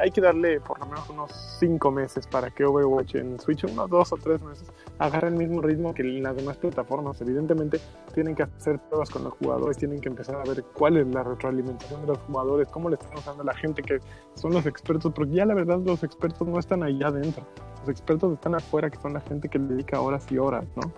[0.02, 3.88] hay que darle por lo menos unos 5 meses para que Overwatch en Switch, unos
[3.88, 7.20] 2 o 3 meses, agarre el mismo ritmo que las demás plataformas.
[7.22, 7.80] Evidentemente,
[8.14, 11.22] tienen que hacer pruebas con los jugadores, tienen que empezar a ver cuál es la
[11.22, 13.98] retroalimentación de los jugadores, cómo le están usando a la gente que
[14.34, 17.46] son los expertos, porque ya la verdad los expertos no están ahí adentro.
[17.80, 20.92] Los expertos están afuera, que son la gente que le dedica horas y horas, ¿no?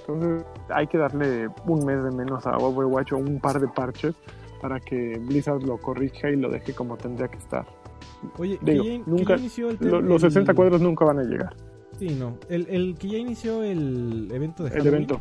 [0.00, 4.14] Entonces hay que darle un mes de menos a Overwatch o un par de parches
[4.60, 7.66] para que Blizzard lo corrija y lo deje como tendría que estar.
[8.38, 11.22] Oye, Digo, que ya, nunca- inició el, Lo- los el- 60 cuadros nunca van a
[11.24, 11.54] llegar.
[11.98, 12.38] Sí, no.
[12.48, 14.94] El, el que ya inició el evento de El Halloween.
[14.94, 15.20] evento.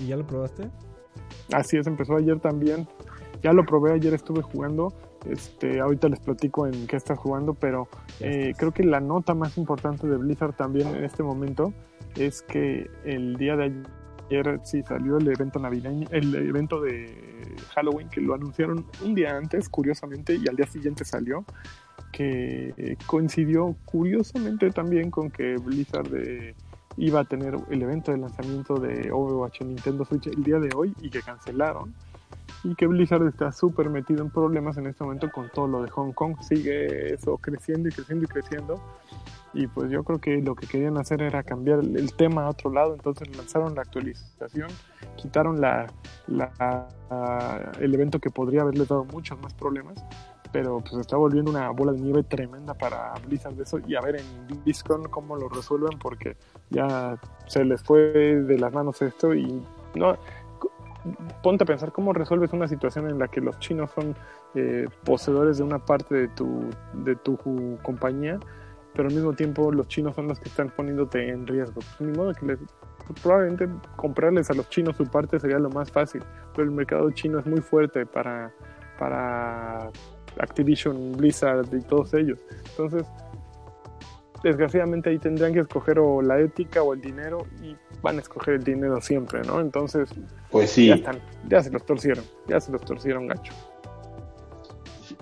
[0.00, 0.70] ¿Y ya lo probaste?
[1.52, 2.86] Así es, empezó ayer también.
[3.42, 4.92] Ya lo probé, ayer estuve jugando.
[5.28, 7.88] Este, ahorita les platico en qué estás jugando, pero
[8.20, 11.72] eh, creo que la nota más importante de Blizzard también en este momento
[12.16, 13.82] es que el día de ayer
[14.64, 19.68] sí salió el evento navideño, el evento de Halloween que lo anunciaron un día antes,
[19.68, 21.44] curiosamente, y al día siguiente salió,
[22.12, 26.54] que coincidió curiosamente también con que Blizzard eh,
[26.96, 30.70] iba a tener el evento de lanzamiento de Overwatch en Nintendo Switch el día de
[30.74, 31.92] hoy y que cancelaron
[32.64, 35.90] y que Blizzard está súper metido en problemas en este momento con todo lo de
[35.90, 36.36] Hong Kong.
[36.40, 38.80] Sigue eso creciendo y creciendo y creciendo.
[39.54, 42.72] Y pues yo creo que lo que querían hacer era cambiar el, tema a otro
[42.72, 42.94] lado.
[42.94, 44.68] Entonces lanzaron la actualización,
[45.16, 45.86] quitaron la,
[46.26, 50.04] la- la- el evento que podría haberles dado muchos más problemas.
[50.52, 53.78] Pero pues está volviendo una bola de nieve tremenda para Blizzard de eso.
[53.86, 56.36] Y a ver en BlizzCon cómo lo resuelven porque
[56.70, 59.62] ya se les fue de las manos esto y
[59.94, 60.16] no
[61.42, 64.14] ponte a pensar cómo resuelves una situación en la que los chinos son
[64.54, 67.36] eh, poseedores de una parte de tu, de tu
[67.82, 68.38] compañía,
[68.94, 71.74] pero al mismo tiempo los chinos son los que están poniéndote en riesgo.
[71.74, 72.58] Pues, ni modo que les,
[73.22, 76.22] probablemente comprarles a los chinos su parte sería lo más fácil,
[76.54, 78.52] pero el mercado chino es muy fuerte para,
[78.98, 79.90] para
[80.38, 82.38] Activision, Blizzard y todos ellos.
[82.70, 83.06] Entonces,
[84.42, 88.54] desgraciadamente ahí tendrían que escoger o la ética o el dinero y van a escoger
[88.54, 89.60] el dinero siempre, ¿no?
[89.60, 90.10] Entonces,
[90.50, 90.88] Pues sí.
[90.88, 93.52] ya están, ya se los torcieron, ya se los torcieron gacho.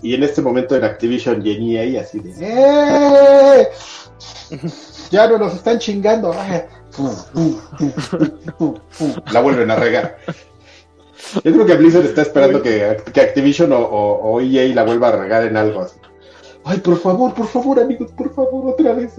[0.01, 1.63] Y en este momento en Activision y en
[1.95, 3.29] EA así de ¡Eh!
[5.11, 6.33] Ya no nos están chingando.
[9.33, 10.17] La vuelven a regar.
[11.45, 15.09] Yo creo que Blizzard está esperando que, que Activision o, o- o EA la vuelva
[15.09, 15.99] a regar en algo así.
[16.65, 19.19] Ay, por favor, por favor, amigos, por favor, otra vez.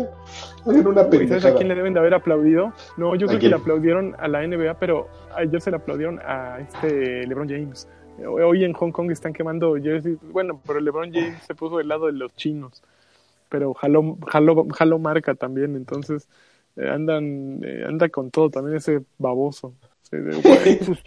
[0.65, 1.55] Hagan una Uy, ¿Sabes a pendejada.
[1.55, 2.71] quién le deben de haber aplaudido?
[2.97, 3.51] No, yo ¿A creo que quién?
[3.51, 7.87] le aplaudieron a la NBA, pero ayer se le aplaudieron a este LeBron James.
[8.25, 10.17] Hoy en Hong Kong están quemando jerseys.
[10.31, 12.81] Bueno, pero LeBron James se puso del lado de los chinos.
[13.53, 16.27] Pero jaló, jaló, jaló marca también, entonces
[16.75, 19.75] eh, andan, eh, anda con todo también ese baboso.
[20.11, 20.97] De, "Güey, pues,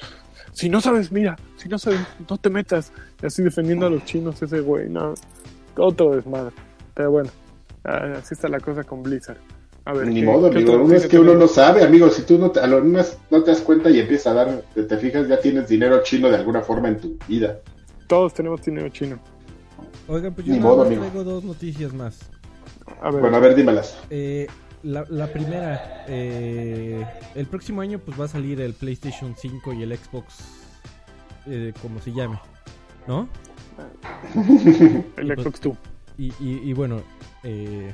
[0.53, 1.99] si no sabes, mira, si no sabes,
[2.31, 2.93] no te metas.
[3.21, 5.15] Y así defendiendo a los chinos ese güey, no,
[5.77, 6.55] otro desmadre.
[6.95, 7.31] Pero bueno,
[7.83, 9.39] ah, así está la cosa con Blizzard.
[9.85, 10.75] A ver, Ni ¿qué- modo, amigo.
[10.81, 11.39] Uno es que uno también?
[11.41, 12.09] no sabe, amigo.
[12.11, 14.63] Si tú no te, a lo menos no te das cuenta y empiezas a dar,
[14.73, 17.59] te, te fijas, ya tienes dinero chino de alguna forma en tu vida.
[18.07, 19.19] Todos tenemos dinero chino.
[20.09, 21.03] Oigan, pues yo Ni modo, más amigo.
[21.03, 22.31] traigo dos noticias más.
[23.01, 23.99] A ver, Bueno, a ver, dímelas.
[24.11, 24.47] Eh,
[24.83, 29.83] la, la primera, eh, el próximo año pues va a salir el PlayStation 5 y
[29.83, 30.39] el Xbox,
[31.47, 32.39] eh, como se llame,
[33.07, 33.29] ¿no?
[35.17, 35.77] el Xbox 2.
[36.19, 37.03] Y, y- y bueno,
[37.43, 37.93] eh,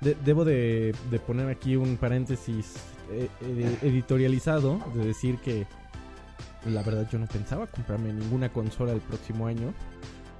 [0.00, 2.74] de- debo de, de poner aquí un paréntesis
[3.10, 5.66] eh, eh, editorializado, de decir que
[6.66, 9.72] la verdad yo no pensaba comprarme ninguna consola el próximo año.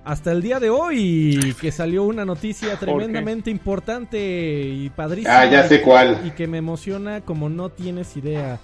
[0.07, 4.17] Hasta el día de hoy, que salió una noticia tremendamente importante
[4.63, 5.41] y padrísima.
[5.41, 6.21] Ah, ya sé cuál.
[6.25, 8.61] Y que me emociona como no tienes idea.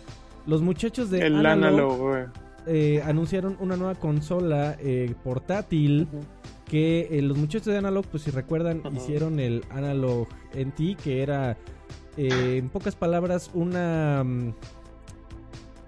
[0.46, 2.28] Los muchachos de El Analog, Analog,
[2.68, 6.06] eh, anunciaron una nueva consola eh, portátil
[6.72, 11.56] que eh, los muchachos de Analog, pues si recuerdan, hicieron el Analog NT, que era,
[12.16, 14.24] eh, en pocas palabras, una...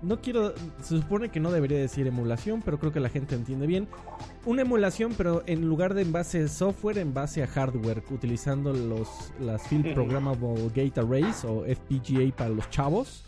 [0.05, 3.67] no quiero, se supone que no debería decir emulación, pero creo que la gente entiende
[3.67, 3.89] bien.
[4.45, 8.73] Una emulación, pero en lugar de en base a software, en base a hardware, utilizando
[8.73, 9.09] los,
[9.41, 13.25] las Field Programmable Gate Arrays o FPGA para los chavos,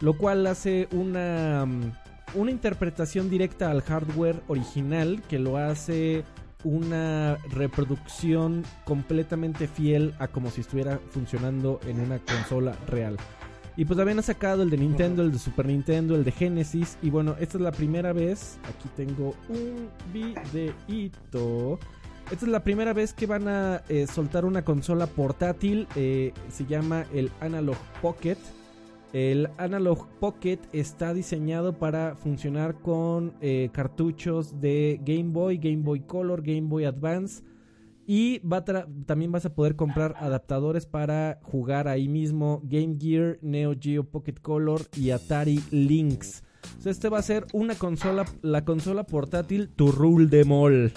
[0.00, 1.92] lo cual hace una, mm,
[2.34, 6.24] una interpretación directa al hardware original que lo hace
[6.62, 13.16] una reproducción completamente fiel a como si estuviera funcionando en una consola real.
[13.80, 16.98] Y pues habían sacado el de Nintendo, el de Super Nintendo, el de Genesis.
[17.00, 18.58] Y bueno, esta es la primera vez.
[18.64, 21.78] Aquí tengo un videito.
[22.30, 25.88] Esta es la primera vez que van a eh, soltar una consola portátil.
[25.96, 28.36] Eh, se llama el Analog Pocket.
[29.14, 36.00] El Analog Pocket está diseñado para funcionar con eh, cartuchos de Game Boy, Game Boy
[36.00, 37.42] Color, Game Boy Advance
[38.06, 38.40] y
[39.06, 44.34] también vas a poder comprar adaptadores para jugar ahí mismo Game Gear, Neo Geo Pocket
[44.40, 46.42] Color y Atari Lynx.
[46.84, 50.92] este va a ser una consola, la consola portátil Tu Rule de Mall.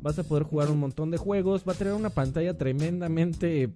[0.00, 1.64] Vas a poder jugar un montón de juegos.
[1.68, 3.74] Va a tener una pantalla tremendamente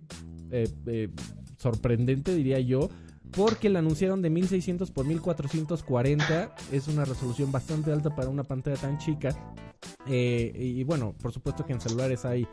[0.50, 1.08] eh, eh,
[1.56, 2.88] sorprendente, diría yo.
[3.34, 6.54] Porque la anunciaron de 1600 por 1440.
[6.70, 9.30] Es una resolución bastante alta para una pantalla tan chica.
[10.06, 12.46] Eh, y bueno, por supuesto que en celulares hay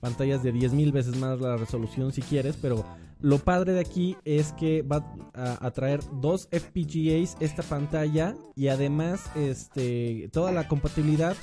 [0.00, 2.84] pantallas de 10.000 veces más la resolución si quieres, pero
[3.20, 9.30] lo padre de aquí es que va a, traer dos FPGAs esta pantalla y además
[9.36, 11.36] este toda la compatibilidad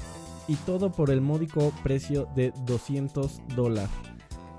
[0.48, 3.90] y todo por el módico precio de 200 dólares.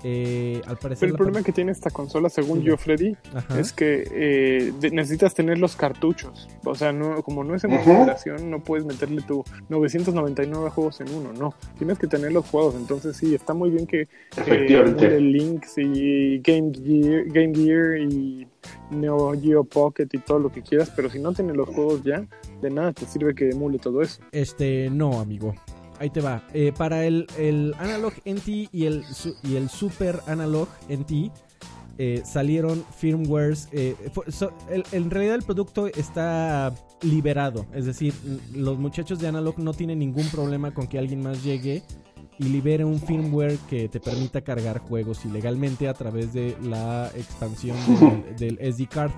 [0.03, 3.17] Eh, al parecer el problema que tiene esta consola, según yo, Freddy,
[3.57, 6.47] es que eh, necesitas tener los cartuchos.
[6.63, 11.33] O sea, no, como no es emulación, no puedes meterle tu 999 juegos en uno,
[11.33, 11.53] no.
[11.77, 12.75] Tienes que tener los juegos.
[12.75, 14.07] Entonces, sí, está muy bien que
[14.45, 18.47] eh, Links y Game Gear, Game Gear y
[18.91, 22.25] Neo Geo Pocket y todo lo que quieras, pero si no tienes los juegos ya,
[22.61, 24.21] de nada te sirve que emule todo eso.
[24.31, 25.53] Este, no, amigo.
[25.99, 26.43] Ahí te va.
[26.53, 29.03] Eh, para el, el, Analog NT y el,
[29.43, 31.31] y el Super Analog NT
[31.97, 33.67] eh, salieron firmwares.
[33.73, 33.95] Eh,
[34.93, 37.65] en realidad el producto está liberado.
[37.73, 38.13] Es decir,
[38.53, 41.83] los muchachos de Analog no tienen ningún problema con que alguien más llegue
[42.37, 47.75] y libere un firmware que te permita cargar juegos ilegalmente a través de la expansión
[48.37, 49.11] del, del SD card.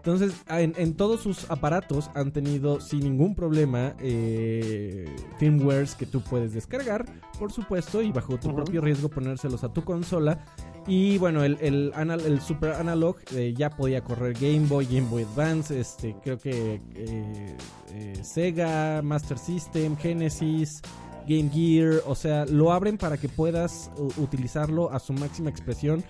[0.00, 5.04] Entonces, en, todos sus aparatos han tenido sin ningún problema eh,
[5.38, 7.04] firmwares que tú puedes descargar,
[7.38, 10.42] por supuesto, y bajo tu propio riesgo ponérselos a tu consola.
[10.86, 15.78] Y bueno, el, el, Super Analog eh, ya podía correr Game Boy, Game Boy Advance,
[15.78, 20.80] este, creo que eh, Sega, Master System, Genesis,
[21.28, 26.02] Game Gear, o sea, lo abren para que puedas utilizarlo a su máxima expresión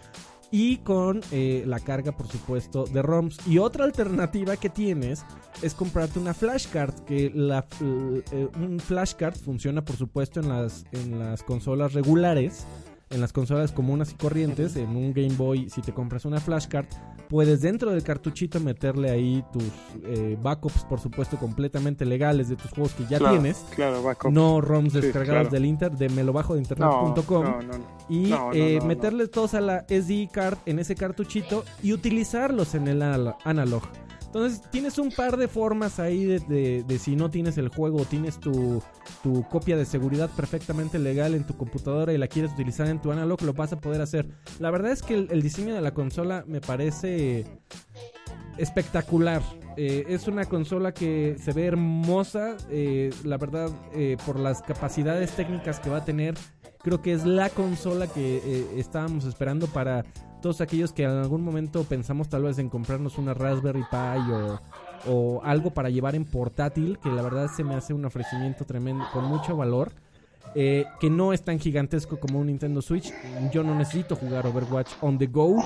[0.50, 3.38] y con eh, la carga, por supuesto, de ROMs.
[3.46, 5.24] Y otra alternativa que tienes
[5.62, 11.18] es comprarte una flashcard, que la, eh, un flashcard funciona, por supuesto, en las, en
[11.18, 12.66] las consolas regulares
[13.10, 16.86] en las consolas comunes y corrientes, en un Game Boy, si te compras una flashcard,
[17.28, 19.64] puedes dentro del cartuchito meterle ahí tus
[20.04, 23.64] eh, backups, por supuesto, completamente legales de tus juegos que ya tienes.
[23.74, 27.44] Claro, No ROMs descargados del Inter, de me lo bajo de internet.com.
[28.08, 33.02] y eh, meterle todos a la SD card en ese cartuchito y utilizarlos en el
[33.02, 33.82] analog.
[34.32, 38.38] Entonces tienes un par de formas ahí de, de, si no tienes el juego, tienes
[38.38, 38.80] tu,
[39.24, 43.10] tu, copia de seguridad perfectamente legal en tu computadora y la quieres utilizar en tu
[43.10, 44.28] analog, lo vas a poder hacer.
[44.60, 47.44] La verdad es que el, diseño de la consola me parece
[48.56, 49.42] espectacular.
[49.76, 55.32] Eh, es una consola que se ve hermosa, eh, la verdad, eh, por las capacidades
[55.32, 56.34] técnicas que va a tener.
[56.84, 60.04] Creo que es la consola que estábamos esperando para
[60.40, 65.40] todos aquellos que en algún momento pensamos tal vez en comprarnos una Raspberry Pi o,
[65.44, 69.24] algo para llevar en portátil, que la verdad se me hace un ofrecimiento tremendo, con
[69.24, 69.92] mucho valor.
[70.56, 73.12] Eh, que no es tan gigantesco como un Nintendo Switch.
[73.52, 75.62] Yo no necesito jugar Overwatch on the go.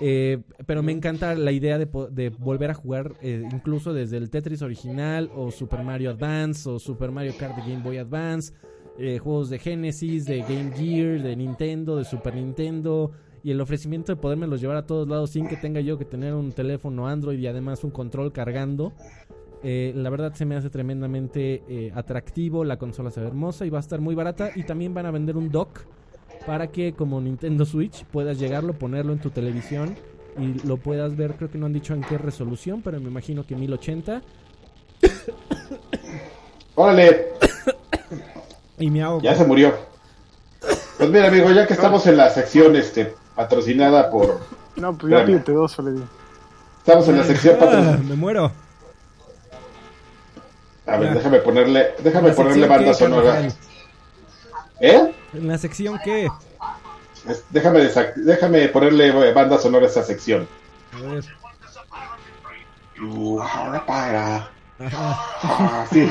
[0.00, 4.28] Eh, pero me encanta la idea de, de volver a jugar eh, incluso desde el
[4.28, 8.52] Tetris original o Super Mario Advance o Super Mario Kart de Game Boy Advance.
[8.96, 13.12] juegos de Genesis, de Game Gear, de Nintendo, de Super Nintendo
[13.44, 16.32] y el ofrecimiento de los llevar a todos lados sin que tenga yo que tener
[16.32, 18.94] un teléfono Android y además un control cargando.
[19.62, 23.70] Eh, la verdad se me hace tremendamente eh, atractivo, la consola se ve hermosa y
[23.70, 25.80] va a estar muy barata y también van a vender un dock
[26.46, 29.94] para que como Nintendo Switch puedas llegarlo, ponerlo en tu televisión
[30.38, 33.46] y lo puedas ver, creo que no han dicho en qué resolución, pero me imagino
[33.46, 34.22] que 1080.
[36.76, 37.26] Órale.
[38.78, 39.20] y me hago.
[39.20, 39.74] Ya se murió.
[40.96, 44.40] Pues mira, amigo, ya que estamos en la sección este patrocinada por.
[44.76, 46.02] No, pues ya pídete dos, Freddy.
[46.78, 47.96] Estamos en la sección patrocinada.
[47.98, 48.52] me muero.
[50.86, 51.14] A ver, Ya.
[51.14, 53.48] déjame ponerle, déjame ponerle banda que, sonora.
[54.80, 55.14] ¿Eh?
[55.32, 56.28] ¿En la sección qué?
[57.26, 60.46] Es- Déjame, déjame ponerle eh, banda sonora a esa sección.
[60.92, 61.24] A ver.
[63.02, 64.50] Uh, ahora para.
[64.80, 66.06] Ah, sí.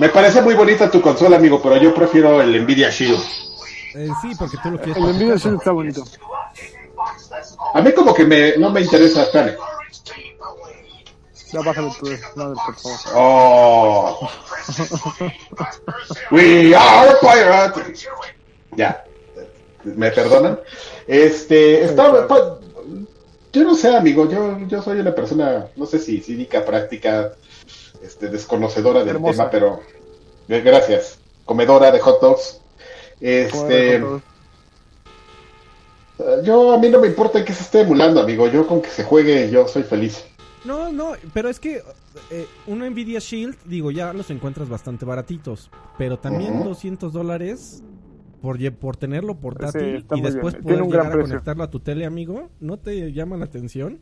[0.00, 3.20] Me parece muy bonita tu consola, amigo, pero yo prefiero el Nvidia Shield.
[3.94, 4.96] Eh, sí, porque tú lo quieres.
[4.96, 5.36] El Nvidia.
[5.36, 6.02] Shield está bonito.
[7.74, 9.56] A mí como que me, no me interesa, espérame.
[11.52, 12.98] Ya bájale tu madre, por favor.
[13.14, 14.30] Oh.
[16.30, 18.06] We are pirates.
[18.76, 19.04] Ya.
[19.84, 20.60] ¿Me perdonan?
[21.06, 22.58] Este, estaba, pa-
[23.52, 27.32] yo no sé, amigo, yo, yo soy una persona, no sé si cínica, práctica,
[28.02, 29.50] este, desconocedora del Hermosa.
[29.50, 29.80] tema, pero
[30.48, 31.18] eh, gracias.
[31.44, 32.60] Comedora de hot dogs.
[33.20, 34.02] Este,
[36.44, 38.48] yo a mí no me importa que se esté emulando, amigo.
[38.48, 40.24] Yo con que se juegue, yo soy feliz.
[40.64, 41.82] No, no, pero es que
[42.30, 46.70] eh, un Nvidia Shield, digo, ya los encuentras bastante baratitos, pero también Ujú.
[46.70, 47.82] 200 dólares
[48.42, 52.78] por, por tenerlo portátil y después poder llegar a conectarlo a tu tele, amigo, ¿no
[52.78, 54.00] te llama la atención?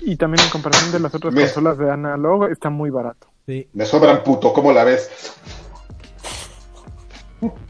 [0.00, 3.28] Y también en comparación de las otras Me- consolas de analog, está muy barato.
[3.46, 3.68] Sí.
[3.72, 5.10] Me sobran puto, ¿cómo la ves?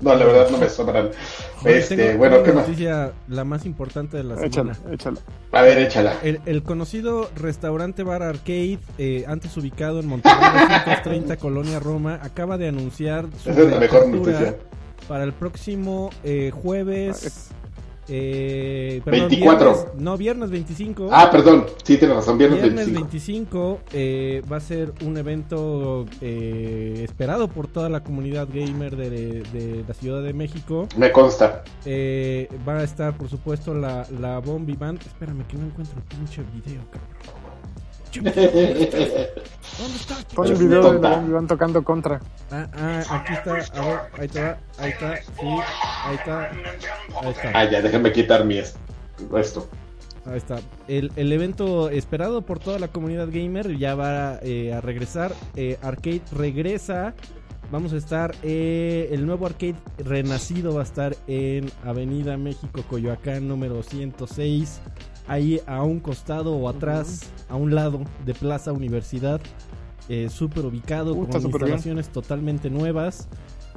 [0.02, 1.08] No, la verdad no me sobran.
[1.62, 2.68] Bueno, Este, tengo- bueno, tengo ¿qué más?
[2.68, 4.94] noticia la más importante de la Échala, semana.
[4.94, 5.20] échala.
[5.52, 6.14] A ver, échala.
[6.22, 12.58] El, el conocido restaurante bar arcade, eh, antes ubicado en Monterrey 230 Colonia Roma, acaba
[12.58, 14.56] de anunciar su Esa es la mejor noticia.
[15.08, 17.48] para el próximo eh, jueves.
[18.08, 19.72] Eh, perdón, 24.
[19.74, 21.08] viernes- no, viernes 25.
[21.12, 23.00] Ah, perdón, sí, tienes razón, viernes, Viernes 25.
[23.78, 29.10] 25 eh, va a ser un evento eh, esperado por toda la comunidad gamer de,
[29.10, 30.88] de la Ciudad de México.
[30.96, 31.62] Me consta.
[31.84, 35.00] Eh, va a estar, por supuesto, la, la Bombi Band.
[35.00, 37.12] Espérame que no encuentro el pinche video, cabrón.
[38.14, 38.30] ¿Dónde
[39.96, 40.16] está?
[40.34, 42.20] Pon el video de la van tocando contra.
[42.50, 43.52] Ah, ah, aquí está.
[43.52, 44.58] A ver, ahí va.
[44.78, 45.16] Ahí está.
[45.16, 45.46] Sí,
[46.04, 46.50] ahí está.
[46.50, 47.50] Ahí está.
[47.54, 48.76] Ah, ya, déjenme quitar mi est-
[49.38, 49.68] esto.
[50.24, 50.60] Ahí está.
[50.88, 55.32] El, el evento esperado por toda la comunidad gamer ya va eh, a regresar.
[55.56, 57.14] Eh, arcade regresa.
[57.70, 58.34] Vamos a estar.
[58.42, 64.80] eh, el nuevo arcade renacido va a estar en Avenida México, Coyoacán, número 106.
[65.26, 69.40] Ahí a un costado o atrás, a un lado de Plaza Universidad.
[70.08, 71.46] Eh, súper ubicado, Uh, con bien.
[71.52, 73.28] instalaciones totalmente nuevas.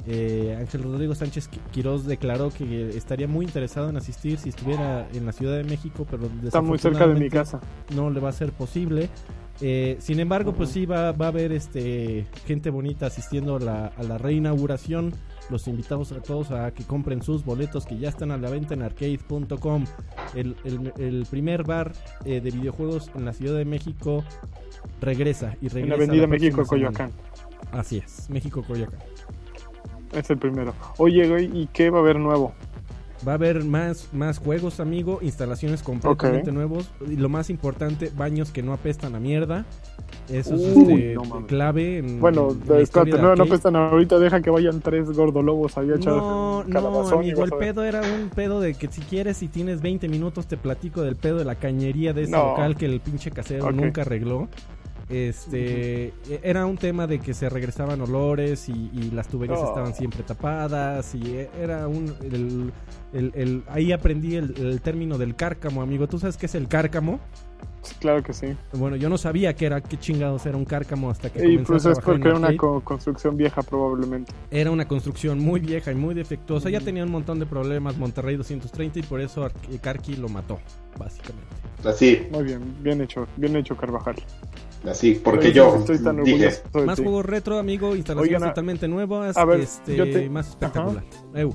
[0.08, 5.08] Eh, Ángel Rodrigo Sánchez Qui- Quirós declaró que estaría muy interesado en asistir si estuviera
[5.12, 7.60] en la Ciudad de México, pero Está muy cerca de mi casa.
[7.94, 9.08] no le va a ser posible.
[9.62, 13.86] Eh, sin embargo, pues sí va, va a haber este gente bonita asistiendo a la,
[13.86, 15.14] a la reinauguración.
[15.48, 18.74] Los invitamos a todos a que compren sus boletos que ya están a la venta
[18.74, 19.84] en arcade.com.
[20.34, 21.92] El, el- el primer bar
[22.24, 24.22] eh, de videojuegos en la Ciudad de México
[25.00, 27.10] regresa y regresa En Avenida la México, próxima Coyoacán.
[27.72, 29.00] Así es, México Coyoacán.
[30.12, 30.72] Es el primero.
[30.98, 32.52] Oye, güey, ¿y qué va a haber nuevo?
[33.26, 36.54] Va a haber más, más juegos, amigo, instalaciones completamente Ok.
[36.54, 36.90] nuevos.
[37.08, 39.64] Y lo más importante, baños que no apestan a mierda.
[40.30, 43.48] Eso es este, no clave en, Bueno, en espérate, no, no arcade.
[43.48, 47.84] prestan ahorita, deja que vayan tres gordolobos ahí a echar No, no, amigo, el pedo
[47.84, 51.38] era un pedo de que si quieres, si tienes 20 minutos, te platico del pedo
[51.38, 52.48] de la cañería de ese No.
[52.50, 54.48] local que el pinche casero nunca arregló.
[55.08, 59.68] Este, e- era un tema de que se regresaban olores y, y las tuberías Oh.
[59.68, 62.72] estaban siempre tapadas y e- era un, el,
[63.12, 66.06] el- el- ahí aprendí el, el término del cárcamo, amigo.
[66.08, 67.20] ¿Tú sabes qué es el cárcamo?
[68.00, 68.48] Claro que sí.
[68.72, 71.86] Bueno, yo no sabía que era, qué chingados era un cárcamo hasta que Y pues
[71.86, 74.32] a es porque era una co- construcción vieja probablemente.
[74.50, 76.68] Era una construcción muy vieja y muy defectuosa.
[76.68, 80.58] Ya tenía un montón de problemas Monterrey 230 y por eso Ar- Karki lo mató,
[80.98, 81.46] básicamente.
[81.84, 84.16] Así, Muy bien, bien hecho, bien hecho Carvajal.
[84.88, 89.36] Así, porque yo estoy tan dije, de Más juegos retro, amigo, instalaciones Oigan, totalmente nuevas,
[89.36, 91.04] a ver, este, yo te- más espectacular.
[91.34, 91.54] Eu,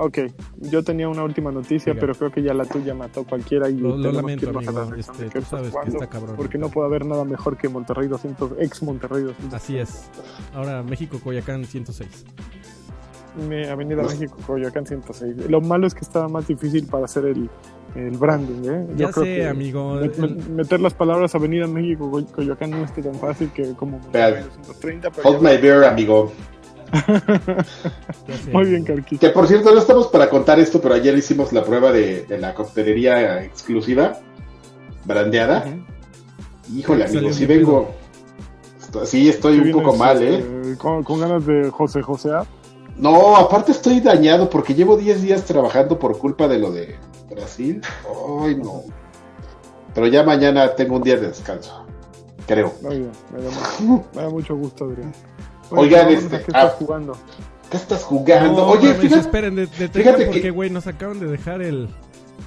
[0.00, 0.18] Ok,
[0.60, 3.96] yo tenía una última noticia, pero creo que ya la tuya mató cualquiera y lo,
[3.96, 4.94] lo lamento, que amigo.
[4.94, 6.36] Este, tú sabes que está cabrón.
[6.36, 9.54] Porque no puede haber nada mejor que Monterrey 200, ex Monterrey 200.
[9.54, 10.08] Así es.
[10.54, 12.24] Ahora México, Coyacán 106.
[13.48, 15.48] Me- Avenida México, Coyoacán 106.
[15.50, 17.50] Lo malo es que estaba más difícil para hacer el,
[17.94, 18.86] el branding, ¿eh?
[18.96, 19.96] Ya creo sé, que amigo.
[19.96, 23.72] met- el- met- meter las palabras Avenida México, Coy- Coyoacán no esté tan fácil que
[23.74, 24.44] como Monterrey Vean.
[24.66, 25.10] 230.
[25.10, 26.32] pero hold ya- my beer, amigo.
[28.52, 28.86] Muy bien, amigo.
[28.96, 29.18] Carqui.
[29.18, 32.38] Que por cierto, no estamos para contar esto, pero ayer hicimos la prueba de, de
[32.38, 34.18] la coctelería exclusiva,
[35.04, 35.64] brandeada.
[35.66, 36.78] Ujú.
[36.78, 37.90] Híjole, Salió amigo, sí bien vengo.
[38.80, 40.38] Esto- Sí, estoy un poco mal, ¿eh?
[40.62, 42.46] este, Con, con ganas de José Josear.
[42.96, 46.96] No, aparte estoy dañado porque llevo 10 días trabajando por culpa de lo de
[47.38, 47.80] Brasil.
[48.42, 48.82] Ay, no.
[49.94, 51.86] Pero ya mañana tengo un día de descanso.
[52.46, 52.72] Creo.
[52.82, 55.12] Muy bien, me da, mucho, me da mucho gusto, Adrián.
[55.70, 57.16] Oigan, vámonos, este, ¿a ¿qué estás ah, jugando?
[57.70, 58.52] ¿Qué estás jugando?
[58.52, 59.20] No, Oye, fíjate.
[59.20, 61.88] esperen, de- detengan fíjate porque, que- güey, nos acaban de dejar el,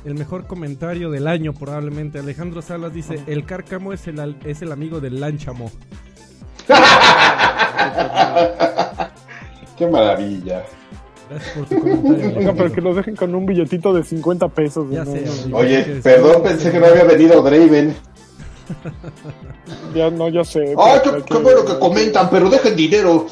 [0.06, 2.18] el mejor comentario del año, probablemente.
[2.20, 5.70] Alejandro Salas dice: El cárcamo es el, al- es el amigo del lánchamo.
[9.78, 10.64] Qué maravilla.
[11.32, 12.34] Gracias por tu comentario.
[12.38, 14.88] Oigan, pero que lo dejen con un billetito de 50 pesos.
[14.91, 15.11] Ya ¿no?
[15.11, 15.57] sé, No, amigo.
[15.57, 17.95] Oye, que- perdón, pensé que no había venido Draven.
[19.95, 20.75] Ya no, ya sé.
[20.77, 23.25] Ay, pero qué, bueno que comentan, pero dejen dinero.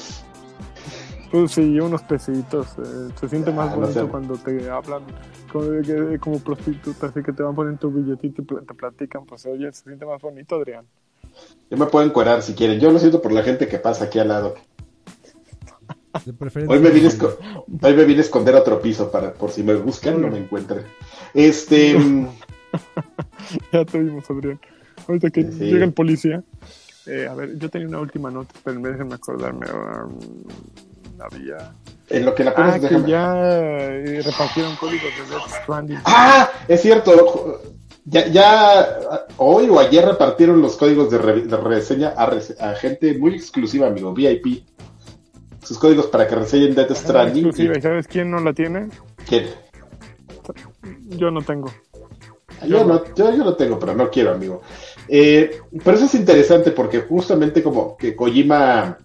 [1.32, 2.68] Pues sí, unos pesitos.
[2.80, 4.08] eh, se siente más Ah, no bonito sé.
[4.10, 5.04] cuando te hablan
[5.52, 9.26] como, que- como prostitutas, así que te van poniendo tu billetito y te platican.
[9.26, 10.86] Pues oye, se siente más bonito, Adrián.
[11.70, 12.80] Ya me pueden cuerar si quieren.
[12.80, 14.56] Yo lo siento por la gente que pasa aquí al lado.
[16.26, 16.76] De preferencia.
[16.76, 17.10] Hoy me vine
[17.82, 20.40] hoy me vine a esconder a otro piso para por si me buscan no me
[20.40, 20.84] encuentren.
[21.34, 22.28] Este, mm,
[23.72, 24.60] ya te vimos, Adrián.
[25.08, 25.66] Ahorita que Sí.
[25.66, 26.44] llega el policía.
[27.06, 29.66] Eh, a ver, yo tenía una última nota, pero déjenme acordarme.
[29.72, 30.20] um,
[31.20, 31.74] había.
[32.10, 33.10] en lo que la Ah, pones, que déjame.
[33.10, 36.00] ya eh, repartieron códigos de Death Stranding.
[36.06, 37.62] Ah, es cierto.
[38.06, 39.00] Ya, ya
[39.38, 43.88] hoy o ayer repartieron los códigos de, re- de reseña a, a gente muy exclusiva,
[43.88, 44.64] amigo, VIP.
[45.70, 47.46] Sus códigos para que reseñen Death Stranding.
[47.46, 48.90] Exclusiva, ¿y sabes quién no la tiene?
[49.28, 49.46] ¿Quién?
[51.10, 51.72] Yo no tengo.
[52.68, 54.64] Yo no, yo, yo lo tengo, pero no quiero, amigo.
[55.08, 58.98] Eh, pero eso es interesante porque justamente como que Kojima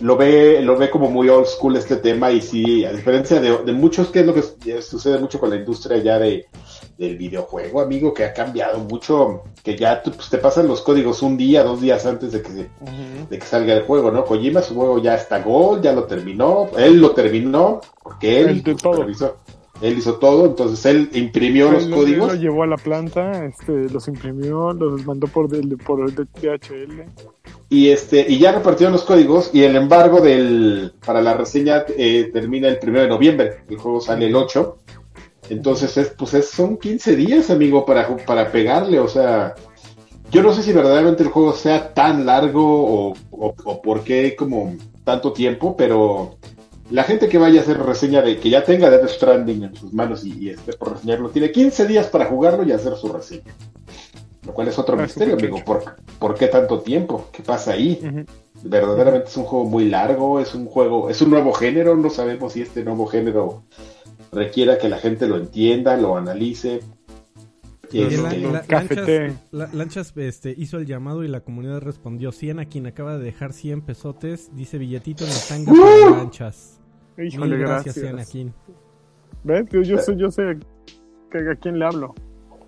[0.00, 3.64] lo ve, lo ve como muy old school este tema y sí, a diferencia de,
[3.64, 6.46] de muchos, que es lo que su- sucede mucho con la industria ya de,
[7.02, 11.36] del videojuego, amigo, que ha cambiado mucho, que ya pues, te pasan los códigos un
[11.36, 12.70] día, dos días antes de que, se-
[13.28, 14.24] de que salga el juego, ¿no?
[14.24, 18.62] Kojima su juego ya está gol, ya lo terminó, él lo terminó, porque él, Él
[18.62, 18.94] de todo.
[18.94, 19.36] supervisó,
[19.80, 22.30] él hizo todo, entonces él imprimió los Él códigos.
[22.32, 26.14] él lo llevó a la planta, este, los imprimió, los mandó por, del- por el
[26.14, 27.04] DHL.
[27.68, 32.28] Y este, y ya repartieron los códigos y el embargo del para la reseña eh,
[32.30, 33.64] termina el primero de noviembre.
[33.68, 34.76] El juego sale el 8.
[35.52, 38.98] Entonces es, pues es, son 15 días, amigo, para, para pegarle.
[38.98, 39.54] O sea,
[40.30, 44.34] yo no sé si verdaderamente el juego sea tan largo o, o, o por qué
[44.34, 44.74] como
[45.04, 46.36] tanto tiempo, pero
[46.90, 49.92] la gente que vaya a hacer reseña de que ya tenga Death Stranding en sus
[49.92, 53.54] manos y, y esté por reseñarlo, tiene 15 días para jugarlo y hacer su reseña.
[54.46, 55.58] Lo cual es otro Ah, misterio, amigo.
[55.64, 55.84] ¿Por,
[56.18, 57.26] ¿Por qué tanto tiempo?
[57.30, 58.00] ¿Qué pasa ahí?
[58.62, 62.54] Verdaderamente es un juego muy largo, es un juego, es un nuevo género, no sabemos
[62.54, 63.62] si este nuevo género
[64.32, 66.80] requiera que la gente lo entienda, lo analice.
[67.92, 68.64] Este, la- la-.
[68.68, 69.08] Lanchas,
[69.50, 72.32] la- Lanchas, este, hizo el llamado y la comunidad respondió.
[72.32, 74.50] Cien a quien acaba de dejar 100 pesotes.
[74.56, 76.80] Dice billetito en la tanga para Lanchas.
[77.18, 78.12] Híjole, Mil gracias, gracias.
[78.14, 78.54] Anakin.
[79.44, 79.66] ¿Ves?
[79.70, 80.56] Yo, yo sé, yo sé
[81.30, 82.14] que, a quién le hablo.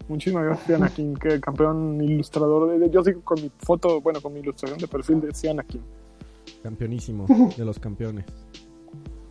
[0.09, 2.71] Muchísimas gracias, Anakin, que campeón ilustrador.
[2.73, 5.81] De, de- yo sigo con mi foto, bueno, con mi ilustración de perfil de Anakin.
[6.62, 7.25] Campeonísimo
[7.57, 8.27] de los campeones.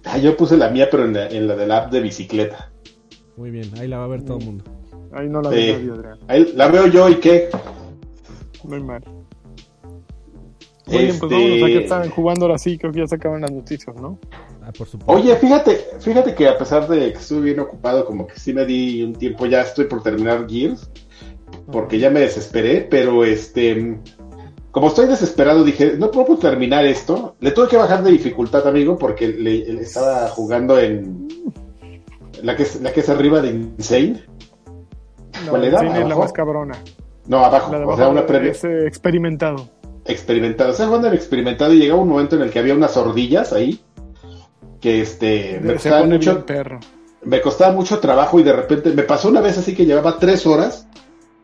[0.06, 2.72] Ah, yo puse la mía, pero en la, en la del app de bicicleta.
[3.38, 4.64] Muy bien, ahí la va a ver todo el mundo.
[5.12, 5.56] Ahí no la Sí.
[5.56, 6.20] ve nadie, Adrián.
[6.28, 7.50] Ahí la veo yo y qué.
[8.64, 9.04] Muy mal.
[10.86, 13.16] Muy bien, pues Este, vámonos a que están jugando ahora sí, creo que ya se
[13.16, 14.20] acaban las noticias, ¿no?
[14.62, 15.12] Ah, por supuesto.
[15.14, 18.66] Oye, fíjate, fíjate que a pesar de que estuve bien ocupado, como que sí me
[18.66, 20.90] di un tiempo, ya estoy por terminar Gears,
[21.72, 23.98] porque ya me desesperé, pero este,
[24.74, 27.36] como estoy desesperado, dije, no puedo terminar esto.
[27.40, 31.28] Le tuve que bajar de dificultad, amigo, porque le, le estaba jugando en
[32.42, 34.24] la que es, la que es arriba de Insane.
[35.46, 36.00] La ¿Cuál era?
[36.00, 36.76] es la más cabrona.
[37.28, 39.70] No, abajo, La de o sea, una previa es eh, experimentado.
[40.06, 40.72] experimentado.
[40.72, 43.80] Estaba jugando en experimentado y llegaba un momento en el que había unas ardillas ahí
[44.82, 46.80] que este me Se costaba mucho perro.
[47.22, 50.46] me costaba mucho trabajo y de repente me pasó una vez así que llevaba tres
[50.46, 50.88] horas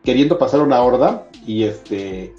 [0.04, 2.34] queriendo pasar una horda y este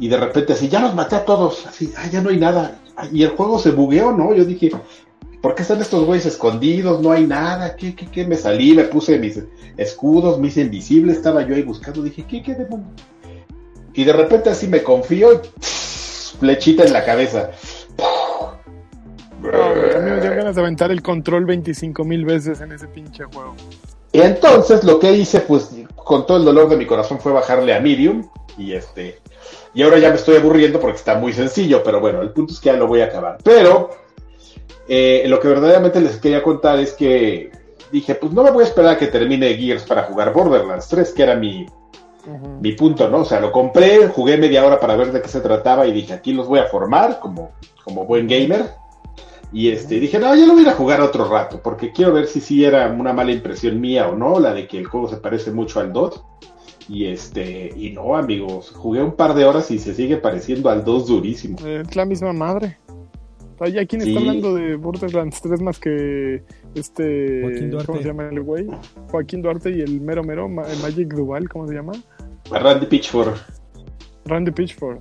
[0.00, 2.80] y de repente así ya los maté a todos así ah, ya no hay nada
[3.00, 4.70] Ah, y el juego se bugueó no yo dije
[5.40, 7.00] ¿por qué están estos güeyes escondidos?
[7.00, 8.26] no hay nada ¿qué, qué, qué?
[8.26, 9.40] me salí me puse mis
[9.78, 12.88] escudos me hice invisible estaba yo ahí buscando dije ¿qué, qué demonio?
[13.94, 17.52] y de repente así me confío y flechita en la cabeza
[19.40, 22.72] No, güey, a mí me dio ganas de aventar el control 25 mil veces en
[22.72, 23.54] ese pinche juego.
[24.12, 27.72] Y entonces lo que hice, pues, con todo el dolor de mi corazón, fue bajarle
[27.72, 28.28] a Medium.
[28.58, 29.18] Y este.
[29.74, 31.82] Y ahora ya me estoy aburriendo porque está muy sencillo.
[31.82, 33.38] Pero bueno, el punto es que ya lo voy a acabar.
[33.42, 33.90] Pero
[34.88, 37.50] eh, lo que verdaderamente les quería contar es que
[37.92, 41.12] dije, pues no me voy a esperar a que termine Gears para jugar Borderlands 3,
[41.12, 41.66] que era mi,
[42.60, 43.18] mi punto, ¿no?
[43.18, 46.12] O sea, lo compré, jugué media hora para ver de qué se trataba y dije,
[46.12, 47.52] aquí los voy a formar como,
[47.84, 48.66] como buen gamer.
[49.52, 52.40] Y este, dije, no, ya lo voy a jugar otro rato, porque quiero ver si
[52.40, 55.50] sí era una mala impresión mía o no, la de que el juego se parece
[55.50, 56.22] mucho al DOT.
[56.92, 60.84] Y este, y no, amigos, jugué un par de horas y se sigue pareciendo al
[60.84, 61.56] 2 durísimo.
[61.64, 62.78] Es la misma madre.
[63.60, 64.08] Ay, ¿a quién Sí.
[64.08, 66.42] está hablando de Borderlands 3 más que
[66.74, 67.42] este.
[67.42, 67.86] Joaquín Duarte.
[67.86, 68.66] ¿Cómo se llama el güey?
[69.12, 71.92] Joaquín Duarte y el mero mero, Ma- Magic Duval, ¿cómo se llama?
[72.50, 73.34] Randy Pitchford
[74.24, 74.98] Randy Pitchford.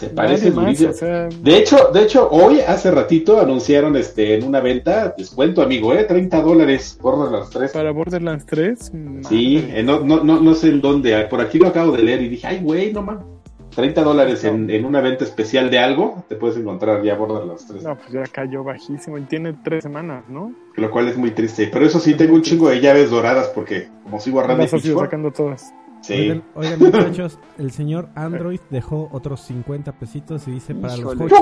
[0.00, 4.44] Se parece más, o sea, De hecho, de hecho, hoy, hace ratito, anunciaron este en
[4.44, 6.04] una venta, descuento, amigo, ¿eh?
[6.04, 6.98] 30 dólares
[7.30, 7.72] las tres.
[7.72, 8.78] para Borderlands 3.
[8.80, 9.80] Sí, madre.
[9.80, 12.22] eh, no, no, no, no sé en dónde, ah, por aquí lo acabo de leer
[12.22, 13.26] y dije, ay, güey, no mames.
[13.74, 17.82] 30 dólares en, en una venta especial de algo, te puedes encontrar ya Borderlands 3.
[17.82, 20.52] No, pues ya cayó bajísimo y tiene tres semanas, ¿no?
[20.76, 21.68] Lo cual es muy triste.
[21.70, 24.82] Pero eso sí, tengo un chingo de llaves doradas porque como sigo a Randy Las
[24.82, 25.72] sacando todas.
[26.02, 26.14] Sí.
[26.14, 31.40] Oigan, oigan, muchachos, el señor Android dejó otros 50 pesitos y dice para los hochos,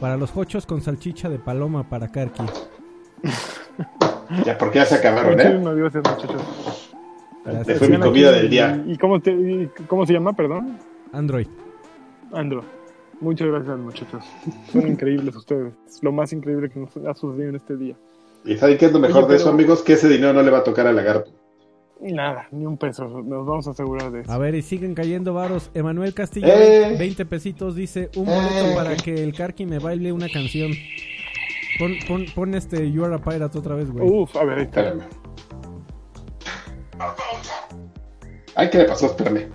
[0.00, 2.42] para los hochos con salchicha de paloma para Karki.
[4.44, 5.44] Ya, porque ya se acabaron, ¿eh?
[5.58, 6.42] Muchísimas gracias, muchachos.
[7.44, 7.68] Gracias.
[7.68, 8.84] Esa fue mi comida aquí, del día.
[8.86, 10.78] ¿Y cómo, te- y cómo se llama, perdón?
[11.12, 11.46] Android.
[12.32, 12.64] Andro.
[13.20, 14.24] Muchas gracias, muchachos.
[14.72, 15.72] Son increíbles ustedes.
[15.86, 17.96] Es lo más increíble que nos ha sucedido en este día.
[18.44, 19.82] ¿Y saben qué es lo mejor Oye, de eso, amigos?
[19.82, 21.30] Que ese dinero no le va a tocar al lagarto.
[22.00, 23.04] Nada, ni un peso.
[23.08, 24.30] Nos vamos a asegurar de eso.
[24.32, 25.70] A ver, y siguen cayendo varos.
[25.74, 26.94] Emanuel Castillo, Eh.
[26.98, 28.74] 20 pesitos, dice un boleto Eh.
[28.76, 30.72] para que el Karki me baile una canción.
[31.78, 34.06] Pon, pon, pon este You Are a Pirate otra vez, güey.
[34.08, 34.80] Uf, a ver, ahí está.
[34.80, 35.08] Espérame.
[38.54, 39.06] Ay, ¿qué le pasó?
[39.06, 39.48] Espérame.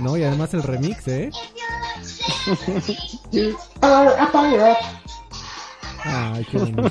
[0.00, 1.30] No, y además el remix, ¿eh?
[6.04, 6.82] Ay, qué bonito.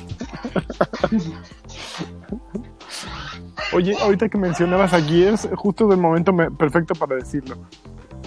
[3.72, 7.56] Oye, ahorita que mencionabas a Gears, justo del momento me- perfecto para decirlo.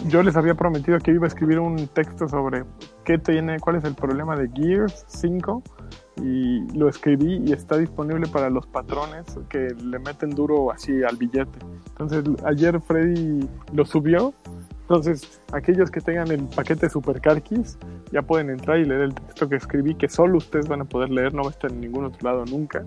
[0.08, 2.64] Yo les había prometido que iba a escribir un texto sobre
[3.06, 5.64] qué tiene, cuál es el problema de Gears 5
[6.22, 11.16] y lo escribí y está disponible para los patrones que le meten duro así al
[11.18, 11.60] billete.
[11.98, 14.34] Entonces ayer Freddy lo subió.
[14.84, 17.78] Entonces aquellos que tengan el paquete Super Carquis
[18.12, 21.10] ya pueden entrar y leer el texto que escribí que solo ustedes van a poder
[21.10, 22.86] leer, no va a estar en ningún otro lado nunca.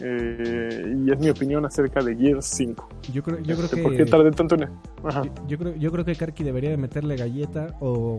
[0.00, 2.88] Eh, y es mi opinión acerca de Gears 5.
[3.12, 3.82] Yo creo, yo creo Este, que...
[3.82, 4.64] ¿Por qué tardé tanto en
[5.04, 5.22] Ajá.
[5.24, 8.18] Yo, yo creo, yo creo que Karki debería de meterle galleta o,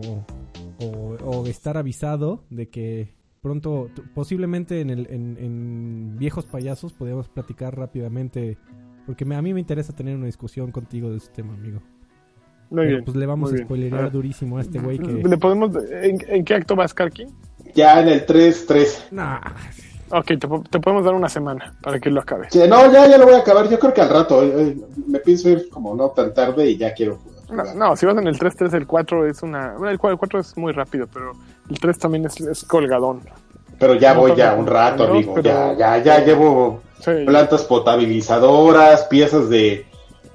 [0.80, 0.86] o,
[1.24, 7.76] o estar avisado de que pronto, posiblemente en, el, en, en Viejos Payasos, podríamos platicar
[7.76, 8.58] rápidamente,
[9.06, 11.80] porque me- a mí me interesa tener una discusión contigo de este tema, amigo.
[12.70, 13.04] Muy Pero bien.
[13.04, 13.66] pues le vamos a bien.
[13.66, 14.10] spoilerear Ah.
[14.10, 15.10] durísimo a este güey que...
[15.10, 17.26] ¿Le podemos, en, en qué acto vas, Karki?
[17.74, 19.10] Ya en el 3-3.
[19.12, 19.40] Nah.
[20.10, 22.48] Ok, te, te podemos dar una semana para que lo acabes.
[22.52, 23.68] Sí, no, ya, ya lo voy a acabar.
[23.68, 24.42] Yo creo que al rato.
[24.42, 27.18] eh, me pienso ir como no tan tarde y ya quiero
[27.50, 27.76] No, jugar.
[27.76, 29.72] no, si vas en el 3-3, el 4 es una...
[29.72, 31.32] Bueno, el 4, el 4 es muy rápido, pero
[31.70, 33.20] el 3 también es, es colgadón.
[33.78, 35.34] Pero ya No voy ya un rato, dos, amigo.
[35.34, 39.86] pero- Ya, ya, ya llevo Sí, plantas potabilizadoras, piezas de,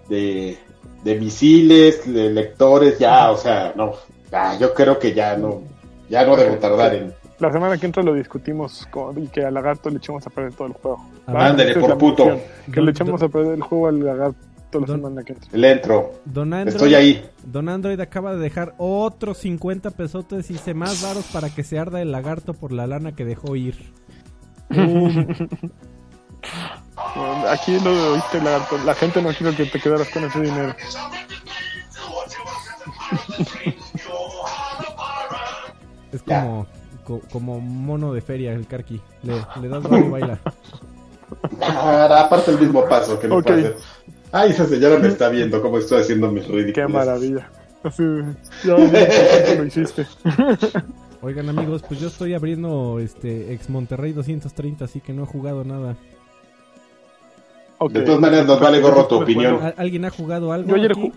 [0.07, 0.57] de,
[1.03, 3.93] de misiles, de lectores, ya, o sea, no.
[4.31, 5.61] Ya, yo creo que ya no,
[6.09, 7.13] ya no debo tardar en.
[7.39, 10.53] La semana que entra lo discutimos con- y que al lagarto le echemos a perder
[10.53, 10.97] todo el juego.
[11.27, 11.47] Ah, ¿Va?
[11.47, 12.25] ándale, por puto.
[12.25, 12.41] misión,
[12.73, 14.39] Que le echemos a perder el juego al lagarto
[14.79, 15.49] la Don- semana que entra.
[15.51, 16.13] Le entro.
[16.25, 17.25] Don Android, Estoy ahí.
[17.43, 21.77] Don Android acaba de dejar otros 50 pesotes y dice más varos para que se
[21.77, 23.75] arda el lagarto por la lana que dejó ir.
[27.49, 28.77] Aquí lo oíste, lagarto.
[28.85, 30.75] La gente no quiere que te quedaras con ese dinero.
[36.11, 36.67] es como,
[37.03, 39.01] co- como mono de feria el Karki.
[39.23, 40.39] Le, le das y baila.
[42.19, 43.43] Aparte el mismo paso que me Ok.
[43.45, 43.75] puede hacer.
[44.31, 46.73] Ay, esa señora me está viendo cómo estoy haciendo mis ridículos.
[46.73, 47.49] Qué maravilla.
[47.83, 48.03] Así,
[48.61, 48.67] qué
[49.57, 50.07] lo hiciste.
[51.21, 55.63] Oigan amigos, pues yo estoy abriendo este ex Monterrey 230, así que no he jugado
[55.63, 55.95] nada.
[57.89, 59.59] De todas maneras, nos vale gorro tu opinión.
[59.61, 60.69] ¿Al- ¿Alguien ha jugado algo?
[60.69, 61.01] Yo ayer, aquí?
[61.11, 61.13] ju-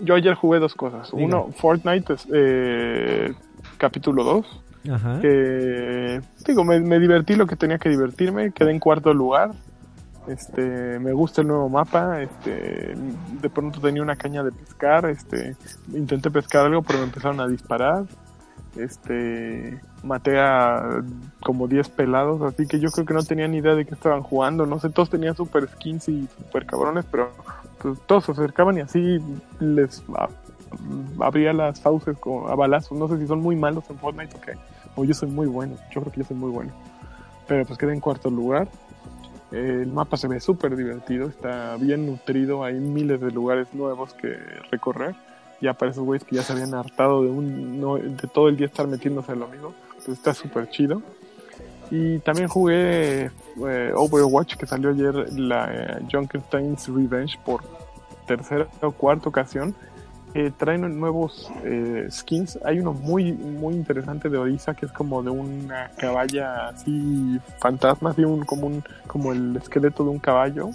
[0.00, 1.10] yo ayer jugué dos cosas.
[1.12, 1.24] Diga.
[1.26, 3.32] Uno, Fortnite, es, eh,
[3.78, 4.62] capítulo 2.
[4.92, 5.20] Ajá.
[5.20, 8.52] Que, digo, me, me divertí lo que tenía que divertirme.
[8.52, 9.50] Quedé en cuarto lugar.
[10.28, 12.20] Este, me gusta el nuevo mapa.
[12.22, 12.94] Este,
[13.40, 15.06] de pronto tenía una caña de pescar.
[15.06, 15.56] Este,
[15.92, 18.04] intenté pescar algo, pero me empezaron a disparar.
[18.76, 21.02] Este, maté a
[21.42, 24.22] como 10 pelados, así que yo creo que no tenía ni idea de qué estaban
[24.22, 24.66] jugando.
[24.66, 27.30] No sé, todos tenían super skins y super cabrones, pero
[27.80, 29.18] pues, todos se acercaban y así
[29.60, 30.02] les
[31.20, 32.98] abría las fauces con, a balazos.
[32.98, 34.52] No sé si son muy malos en Fortnite o qué.
[34.94, 35.76] O yo soy muy bueno.
[35.90, 36.72] Yo creo que yo soy muy bueno.
[37.46, 38.68] Pero pues quedé en cuarto lugar.
[39.52, 44.36] El mapa se ve súper divertido, está bien nutrido, hay miles de lugares nuevos que
[44.72, 45.14] recorrer.
[45.60, 48.56] Ya para esos güeyes que ya se habían hartado de un no- de todo el
[48.56, 51.02] día estar metiéndose en lo mismo, Entonces está súper chido.
[51.90, 53.30] Y también jugué
[53.66, 56.06] eh, Overwatch, que salió ayer la eh,
[56.88, 57.62] Revenge por
[58.26, 59.74] tercera o cuarta ocasión.
[60.34, 62.58] Eh, traen nuevos eh, skins.
[62.64, 68.10] Hay uno muy muy interesante de Orisa que es como de una caballa así fantasma,
[68.10, 70.70] así un, como un como el esqueleto de un caballo.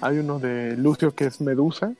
[0.00, 1.92] Hay uno de Lucio que es Medusa.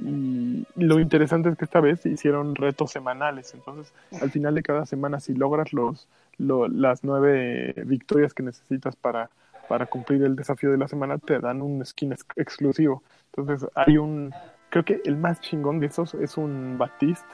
[0.00, 3.52] Y lo interesante es que esta vez hicieron retos semanales.
[3.54, 8.94] Entonces, al final de cada semana, si logras los, lo- las nueve victorias que necesitas
[8.96, 9.30] para,
[9.68, 13.02] para cumplir el desafío de la semana, te dan un skin ex- exclusivo.
[13.36, 14.32] Entonces, hay un.
[14.70, 17.24] Creo que el más chingón de esos es un Batiste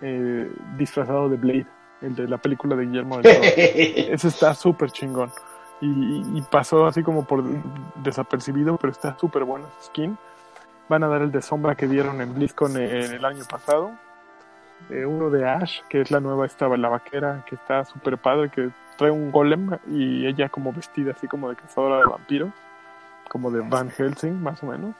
[0.00, 1.66] eh, disfrazado de Blade,
[2.02, 3.44] el de la película de Guillermo del Toro.
[4.14, 5.30] Ese está súper chingón.
[5.82, 7.42] Y, y- y pasó así como por
[8.02, 10.16] desapercibido, pero está súper bueno ese skin.
[10.90, 13.92] Van a dar el de sombra que dieron en BlizzCon en el año pasado.
[14.90, 18.50] Eh, uno de Ash, que es la nueva, estaba la vaquera, que está súper padre,
[18.50, 22.50] que trae un golem y ella como vestida así como de cazadora de vampiros,
[23.28, 24.96] como de Van Helsing, más o menos.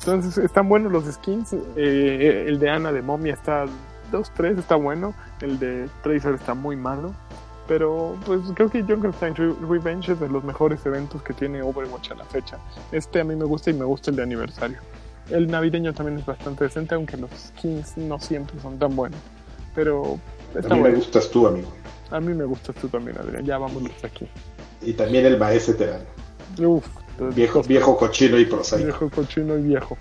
[0.00, 1.52] Entonces están buenos los skins.
[1.76, 3.64] Eh, el de Ana de Momia está
[4.10, 5.14] 2-3, está bueno.
[5.40, 7.14] El de Tracer está muy malo.
[7.68, 12.10] Pero pues creo que Junkenstein Re- Revenge es de los mejores eventos que tiene Overwatch
[12.10, 12.58] a la fecha.
[12.90, 14.78] Este a mí me gusta y me gusta el de aniversario.
[15.30, 19.20] El navideño también es bastante decente, aunque los skins no siempre son tan buenos.
[19.74, 20.18] Pero
[20.54, 21.70] A está mí me gustas tú, amigo.
[22.10, 23.44] A mí me gustas tú también, Adrián.
[23.44, 24.26] Ya vámonos aquí.
[24.80, 26.04] Y también el maese terano.
[26.58, 26.86] Uf,
[27.34, 28.84] Viejo, viejo cochino y prosaico.
[28.86, 29.98] viejo cochino y viejo.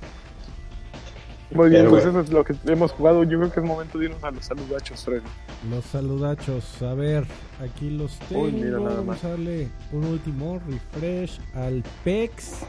[1.52, 2.20] Muy bien, Pero pues bueno.
[2.20, 3.24] eso es lo que hemos jugado.
[3.24, 5.24] Yo creo que es momento de irnos a los saludachos, Freddy.
[5.70, 7.26] Los saludachos, a ver,
[7.64, 8.44] aquí los tengo.
[8.44, 9.24] Uy, mira nada Vamos más.
[9.24, 12.60] a darle un último refresh al PEX.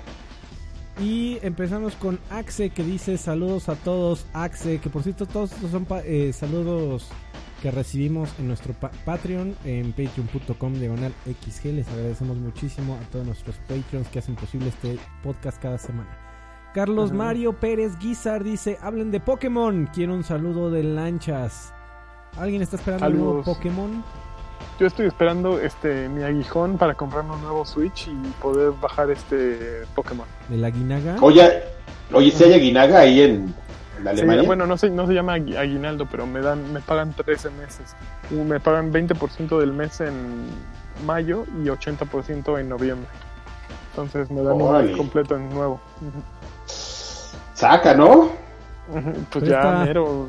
[1.01, 4.27] Y empezamos con Axe que dice saludos a todos.
[4.33, 7.09] Axe, que por cierto todos estos son eh, saludos
[7.63, 11.67] que recibimos en nuestro pa- Patreon en patreon.com diagonal XG.
[11.67, 16.09] Les agradecemos muchísimo a todos nuestros Patreons que hacen posible este podcast cada semana.
[16.75, 17.13] Carlos.
[17.13, 19.89] Mario Pérez Guizar dice, hablen de Pokémon.
[19.95, 21.73] Quiero un saludo de lanchas.
[22.37, 23.43] ¿Alguien está esperando el nuevo.
[23.43, 24.05] Pokémon?
[24.79, 29.83] Yo estoy esperando este mi aguijón para comprarme un nuevo Switch y poder bajar este
[29.95, 30.27] Pokémon.
[30.49, 31.17] ¿De la Guinaga?
[31.21, 31.63] Oye,
[32.13, 33.55] oye, si hay aguinaga ahí en, en
[34.03, 34.43] Sí, Alemania.
[34.45, 37.97] bueno, no se, no se llama agui- aguinaldo, pero me dan me pagan 13 meses.
[38.31, 40.47] Y Me pagan 20% del mes en
[41.05, 43.09] mayo y 80% en noviembre.
[43.91, 44.89] Entonces me dan un Órale.
[44.89, 45.81] mes completo en nuevo.
[47.55, 48.29] Saca, ¿no?
[48.93, 49.05] Pues
[49.45, 49.49] Presta.
[49.75, 50.29] ya enero.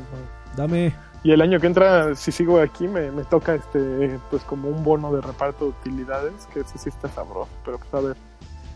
[0.56, 0.92] Dame.
[1.22, 4.82] Y el año que entra, si sigo aquí, me, me toca este pues como un
[4.82, 7.50] bono de reparto de utilidades, que ese sí está sabroso.
[7.64, 8.16] Pero pues a ver.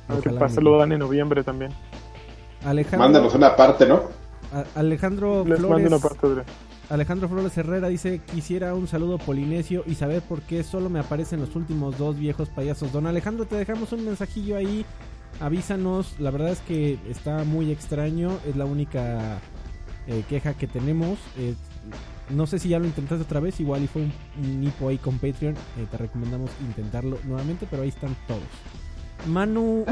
[0.08, 1.72] A ver qué pasa, lo dan en noviembre también.
[2.64, 4.02] Alejandro, Mándanos una parte, ¿no?
[4.52, 5.86] A- Alejandro Les mando Flores.
[5.86, 6.52] una parte.
[6.90, 11.40] Alejandro Flores Herrera dice, quisiera un saludo polinesio y saber por qué solo me aparecen
[11.40, 12.92] los últimos dos viejos payasos.
[12.92, 14.84] Don Alejandro, te dejamos un mensajillo ahí,
[15.40, 19.38] avísanos, la verdad es que está muy extraño, es la única
[20.06, 21.18] eh, queja que tenemos.
[21.38, 21.54] Eh,
[22.30, 25.18] no sé si ya lo intentaste otra vez, igual y fue un, hipo ahí con
[25.18, 28.42] Patreon, eh, te recomendamos intentarlo nuevamente, pero ahí están todos.
[29.26, 29.84] Manu.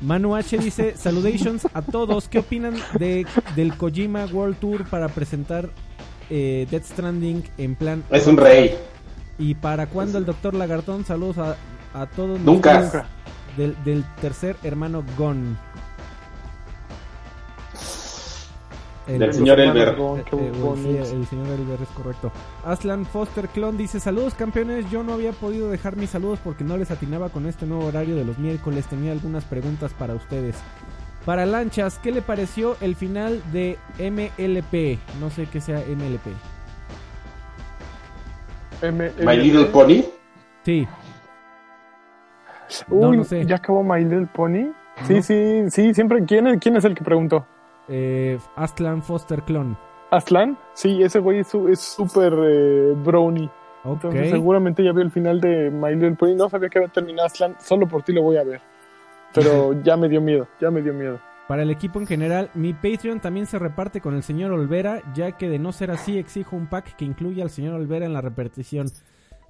[0.00, 2.28] Manu H dice, salutations a todos.
[2.28, 3.26] ¿Qué opinan de,
[3.56, 5.70] del Kojima World Tour para presentar
[6.30, 8.04] eh, Death Stranding en plan...
[8.10, 8.76] Es un rey.
[9.38, 11.04] ¿Y para cuándo el Doctor Lagartón?
[11.04, 11.56] Saludos a,
[11.94, 12.38] a todos.
[12.40, 13.06] Nunca.
[13.56, 15.56] Del, del tercer hermano Gon.
[19.06, 19.96] El- Del señor Elber.
[19.98, 22.32] Eh, el señor Elber es correcto.
[22.64, 24.90] Aslan Foster Clon dice: Saludos campeones.
[24.90, 28.16] Yo no había podido dejar mis saludos porque no les atinaba con este nuevo horario
[28.16, 28.86] de los miércoles.
[28.86, 30.56] Tenía algunas preguntas para ustedes.
[31.26, 34.98] Para Lanchas, ¿qué le pareció el final de MLP?
[35.20, 36.32] No sé qué sea MLP.
[39.24, 40.04] My Little Pony.
[40.64, 40.86] Sí,
[42.88, 43.44] Uy, No, no sé.
[43.46, 44.72] ¿ya acabó My Little Pony?
[45.06, 46.24] Sí, sí, sí, siempre.
[46.24, 47.46] ¿Quién es, quién es el que preguntó?
[47.88, 49.76] Eh, Aslan Foster Clon.
[50.10, 50.58] ¿Aslan?
[50.74, 53.50] Sí, ese güey es súper eh, brownie.
[53.84, 54.04] Ok.
[54.04, 56.34] Entonces seguramente ya vio el final de My Little Pony.
[56.36, 57.56] No sabía que iba a terminar Aslan.
[57.60, 58.60] Solo por ti lo voy a ver.
[59.34, 61.18] Pero ya me dio miedo, ya me dio miedo.
[61.48, 65.32] Para el equipo en general, mi Patreon también se reparte con el señor Olvera, ya
[65.32, 68.22] que de no ser así exijo un pack que incluya al señor Olvera en la
[68.22, 68.86] repartición.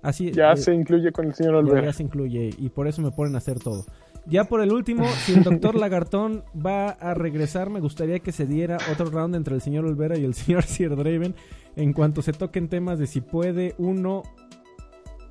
[0.04, 1.86] Así Ya eh, se incluye con el señor ya- Olvera.
[1.86, 3.84] ya se incluye y por eso me ponen a hacer todo.
[4.26, 8.46] Ya por el último, si el doctor Lagartón va a regresar, me gustaría que se
[8.46, 11.34] diera otro round entre el señor Olvera y el señor Sir Draven
[11.76, 14.22] en cuanto se toquen temas de si puede uno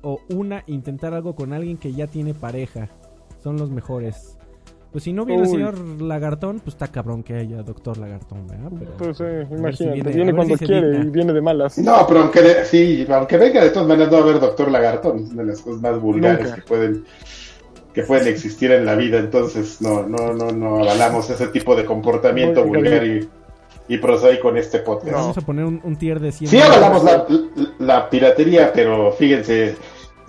[0.02, 2.90] o una intentar algo con alguien que ya tiene pareja.
[3.42, 4.33] Son los mejores.
[4.94, 8.70] Pues si no viene el señor Lagartón, pues está cabrón que haya doctor Lagartón, ¿verdad?
[8.78, 11.04] Pero, Pues eh, si imagínate, viene- viene, cuando si quiere digna.
[11.04, 11.78] y viene de malas.
[11.78, 14.70] No, pero aunque, de- sí, aunque venga de todas maneras no va a haber Doctor
[14.70, 16.54] Lagartón, es una de las cosas más vulgares Nunca.
[16.54, 17.04] que pueden
[17.92, 21.84] que pueden existir en la vida, entonces no, no, no, no avalamos ese tipo de
[21.84, 23.28] comportamiento Muy vulgar y,
[23.88, 25.12] y prosaico en este podcast.
[25.12, 25.18] No.
[25.18, 26.50] Vamos a poner un, un tier de 100.
[26.50, 29.76] Sí avalamos la, la- la piratería, pero fíjense,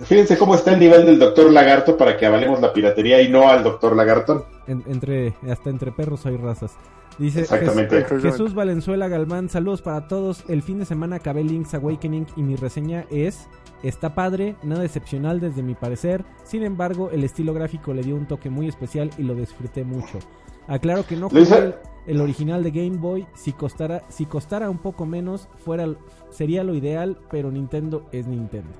[0.00, 3.48] fíjense cómo está el nivel del Doctor Lagarto para que avalemos la piratería y no
[3.48, 4.44] al Doctor Lagartón.
[4.66, 6.76] En- entre, hasta entre perros hay razas.
[7.18, 8.04] Dice Exactamente.
[8.04, 10.44] Jes- Jesús Valenzuela Galván, saludos para todos.
[10.48, 13.48] El fin de semana acabé Link's Awakening y mi reseña es...
[13.82, 16.24] Está padre, nada excepcional desde mi parecer.
[16.44, 20.18] Sin embargo, el estilo gráfico le dio un toque muy especial y lo disfruté mucho.
[20.66, 21.74] Aclaro que no jugué el,
[22.06, 23.26] el original de Game Boy.
[23.34, 25.86] Si costara, si costara un poco menos, fuera
[26.30, 28.70] sería lo ideal, pero Nintendo es Nintendo.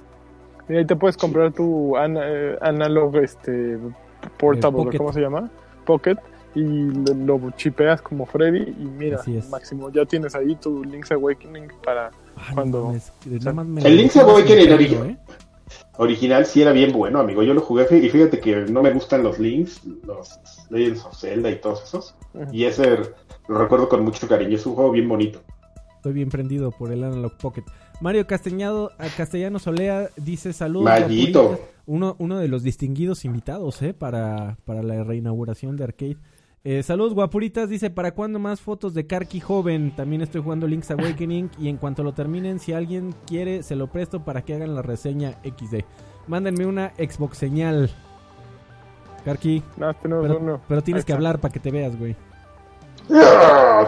[0.69, 3.79] Y ahí te puedes comprar tu ana- eh, analog este
[4.39, 4.97] portable.
[4.99, 5.51] ¿cómo se llama?
[5.85, 6.17] Pocket
[6.55, 11.69] y lo, lo chipeas como Freddy y mira, máximo, ya tienes ahí tu Link's Awakening
[11.85, 12.93] para Ay, no Cuando-
[13.65, 15.17] me El Link's Awakening sin origi- pelo, ¿eh?
[15.99, 17.43] Original sí era bien bueno, amigo.
[17.43, 20.39] Yo lo jugué y fíjate que no me gustan los links, los
[20.71, 22.15] Legends of Zelda y todos esos.
[22.35, 22.53] Ujú.
[22.53, 22.99] Y ese
[23.49, 24.57] lo recuerdo con mucho cariño.
[24.57, 25.41] Es un juego bien bonito.
[25.97, 27.65] Estoy bien prendido por el Analog Pocket.
[28.01, 30.85] Mario Castellado, a Castellano Solea dice saludos.
[30.85, 31.43] Mallito.
[31.43, 31.71] guapuritas".
[31.87, 33.95] Uno, uno de los distinguidos invitados ¿eh?
[33.95, 36.17] para, para la reinauguración de Arcade.
[36.65, 39.95] Eh, saludos guapuritas, dice, ¿para cuándo más fotos de Karki joven?
[39.95, 43.87] También estoy jugando Link's Awakening y en cuanto lo terminen, si alguien quiere, se lo
[43.87, 45.85] presto para que hagan la reseña XD.
[46.27, 47.89] Mándenme una Xbox señal.
[49.25, 50.61] Karki, Nada, tenemos pero, uno.
[50.67, 52.17] pero tienes que hablar para que te veas, güey.
[53.15, 53.85] ¡Ah.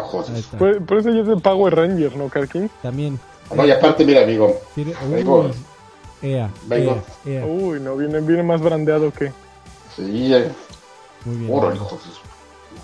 [0.56, 2.70] Por, por eso ya es de Power Ranger, ¿no, Karkin?
[2.80, 3.18] También.
[3.54, 4.60] No, y aparte, mira, amigo.
[5.10, 5.50] Vengo.
[6.20, 7.02] Ea, Vengo.
[7.24, 7.46] ea, ea.
[7.46, 9.32] Uy, no, viene, viene más brandeado que...
[9.94, 10.50] Sí, eh,
[11.24, 11.52] Muy bien.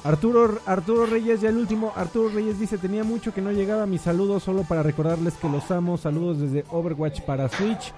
[0.05, 1.93] Arturo, Arturo Reyes, ya el último.
[1.97, 5.71] Arturo Reyes dice: Tenía mucho que no llegaba mi saludo, solo para recordarles que los
[5.71, 5.97] amo.
[5.97, 7.93] Saludos desde Overwatch para Switch.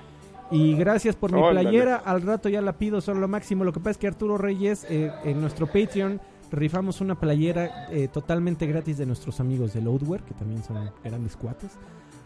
[0.50, 1.96] Y gracias por mi playera.
[1.96, 3.64] Al rato ya la pido, son lo máximo.
[3.64, 6.20] Lo que pasa es que Arturo Reyes, eh, en nuestro Patreon,
[6.52, 11.36] rifamos una playera eh, totalmente gratis de nuestros amigos de Loadware, que también son grandes
[11.36, 11.72] cuates.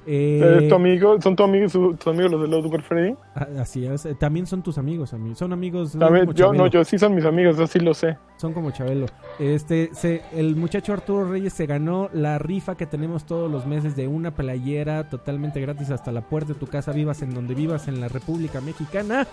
[0.06, 1.20] Eh, ¿Es tu amigo?
[1.20, 3.14] ¿Son tu amigo, su- tus amigos los de Loadware Freddy?
[3.34, 5.38] a- Así es, eh, también son tus amigos, amigos.
[5.38, 5.90] Son amigos.
[5.92, 8.16] son También, como yo, no, yo sí son mis amigos, yo sí lo sé.
[8.38, 9.06] Son como Chabelo.
[9.38, 13.94] Este, se, el muchacho Arturo Reyes se ganó la rifa que tenemos todos los meses
[13.96, 17.86] de una playera totalmente gratis hasta la puerta de tu casa, vivas en donde vivas
[17.88, 19.26] en la República Mexicana.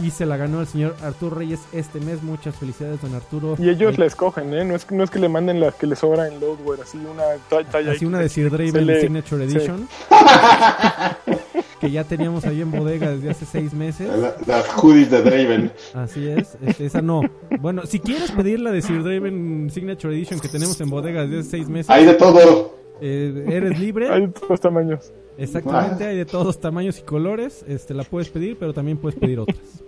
[0.00, 2.22] Y se la ganó el señor Arturo Reyes este mes.
[2.22, 3.56] Muchas felicidades, don Arturo.
[3.58, 4.64] Y ellos Ahí- la escogen, ¿eh?
[4.64, 7.22] No es, no es que le manden la que les sobra en Loadware, así una
[7.50, 7.92] ta- talla.
[7.92, 9.56] Así una de Sir Draven le- Signature sí.
[9.56, 9.88] Edition.
[11.80, 14.08] que ya teníamos ahí en bodega desde hace seis meses.
[14.16, 15.72] La- Las hoodies de Draven.
[15.94, 17.22] Así es, este, esa no.
[17.60, 21.40] Bueno, si quieres pedir la de Sir Draven Signature Edition que tenemos en bodega desde
[21.40, 22.81] hace seis meses, Hay de todo.
[23.02, 24.08] Eh, eres libre.
[24.08, 25.12] Hay de todos tamaños.
[25.36, 27.64] Exactamente, hay de todos tamaños y colores.
[27.66, 29.82] Este, la puedes pedir, pero también puedes pedir otras.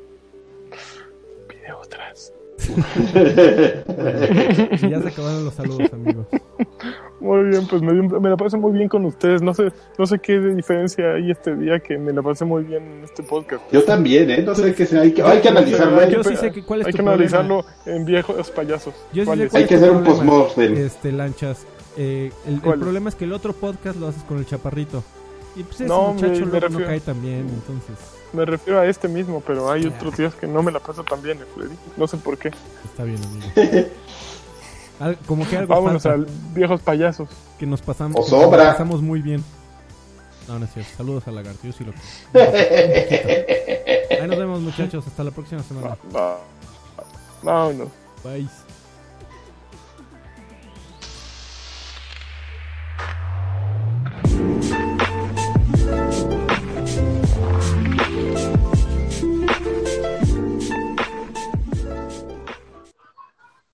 [1.48, 2.32] Pide otras.
[2.66, 2.72] Y
[4.90, 6.26] ya se acabaron los saludos, amigos.
[7.20, 9.42] Muy bien, pues me, dio- me la pasé muy bien con ustedes.
[9.42, 12.82] No sé, no sé qué diferencia hay este día que me la pasé muy bien
[12.84, 13.62] en este podcast.
[13.72, 14.42] Yo también, ¿eh?
[14.42, 15.02] No sé qué sea.
[15.02, 16.08] Hay que, hay que analizarlo.
[16.08, 17.14] Yo Hay, sí sé que- cuál es Hay tu que problema.
[17.38, 18.94] analizarlo en viejos payasos.
[19.12, 19.50] Yo sí ¿Cuál sé es?
[19.50, 20.76] cuál hay es que hacer un postmortem.
[20.76, 21.66] Este, lanchas.
[21.96, 25.02] Eh, el, problema es que el otro podcast lo haces con el chaparrito.
[25.56, 27.96] Y pues ese No, muchacho me- me luego no cae tan bien, entonces
[28.32, 31.22] Me refiero a este mismo, pero hay otros días que no me la paso tan
[31.22, 31.76] bien, eh, Freddy.
[31.96, 32.50] No sé por qué.
[32.84, 33.46] está bien, amigo.
[35.00, 37.28] Al- como que algo Vámonos falta, al viejos payasos.
[37.58, 38.72] que nos pasamos, O que nos sobra.
[38.72, 39.42] pasamos muy bien.
[40.48, 40.90] No, no es cierto.
[40.96, 42.44] Saludos a Lagarto, yo sí lo creo.
[44.22, 45.06] Ahí nos vemos, muchachos.
[45.06, 45.96] Hasta la próxima semana.
[47.42, 47.88] Vámonos.
[48.24, 48.48] Bye.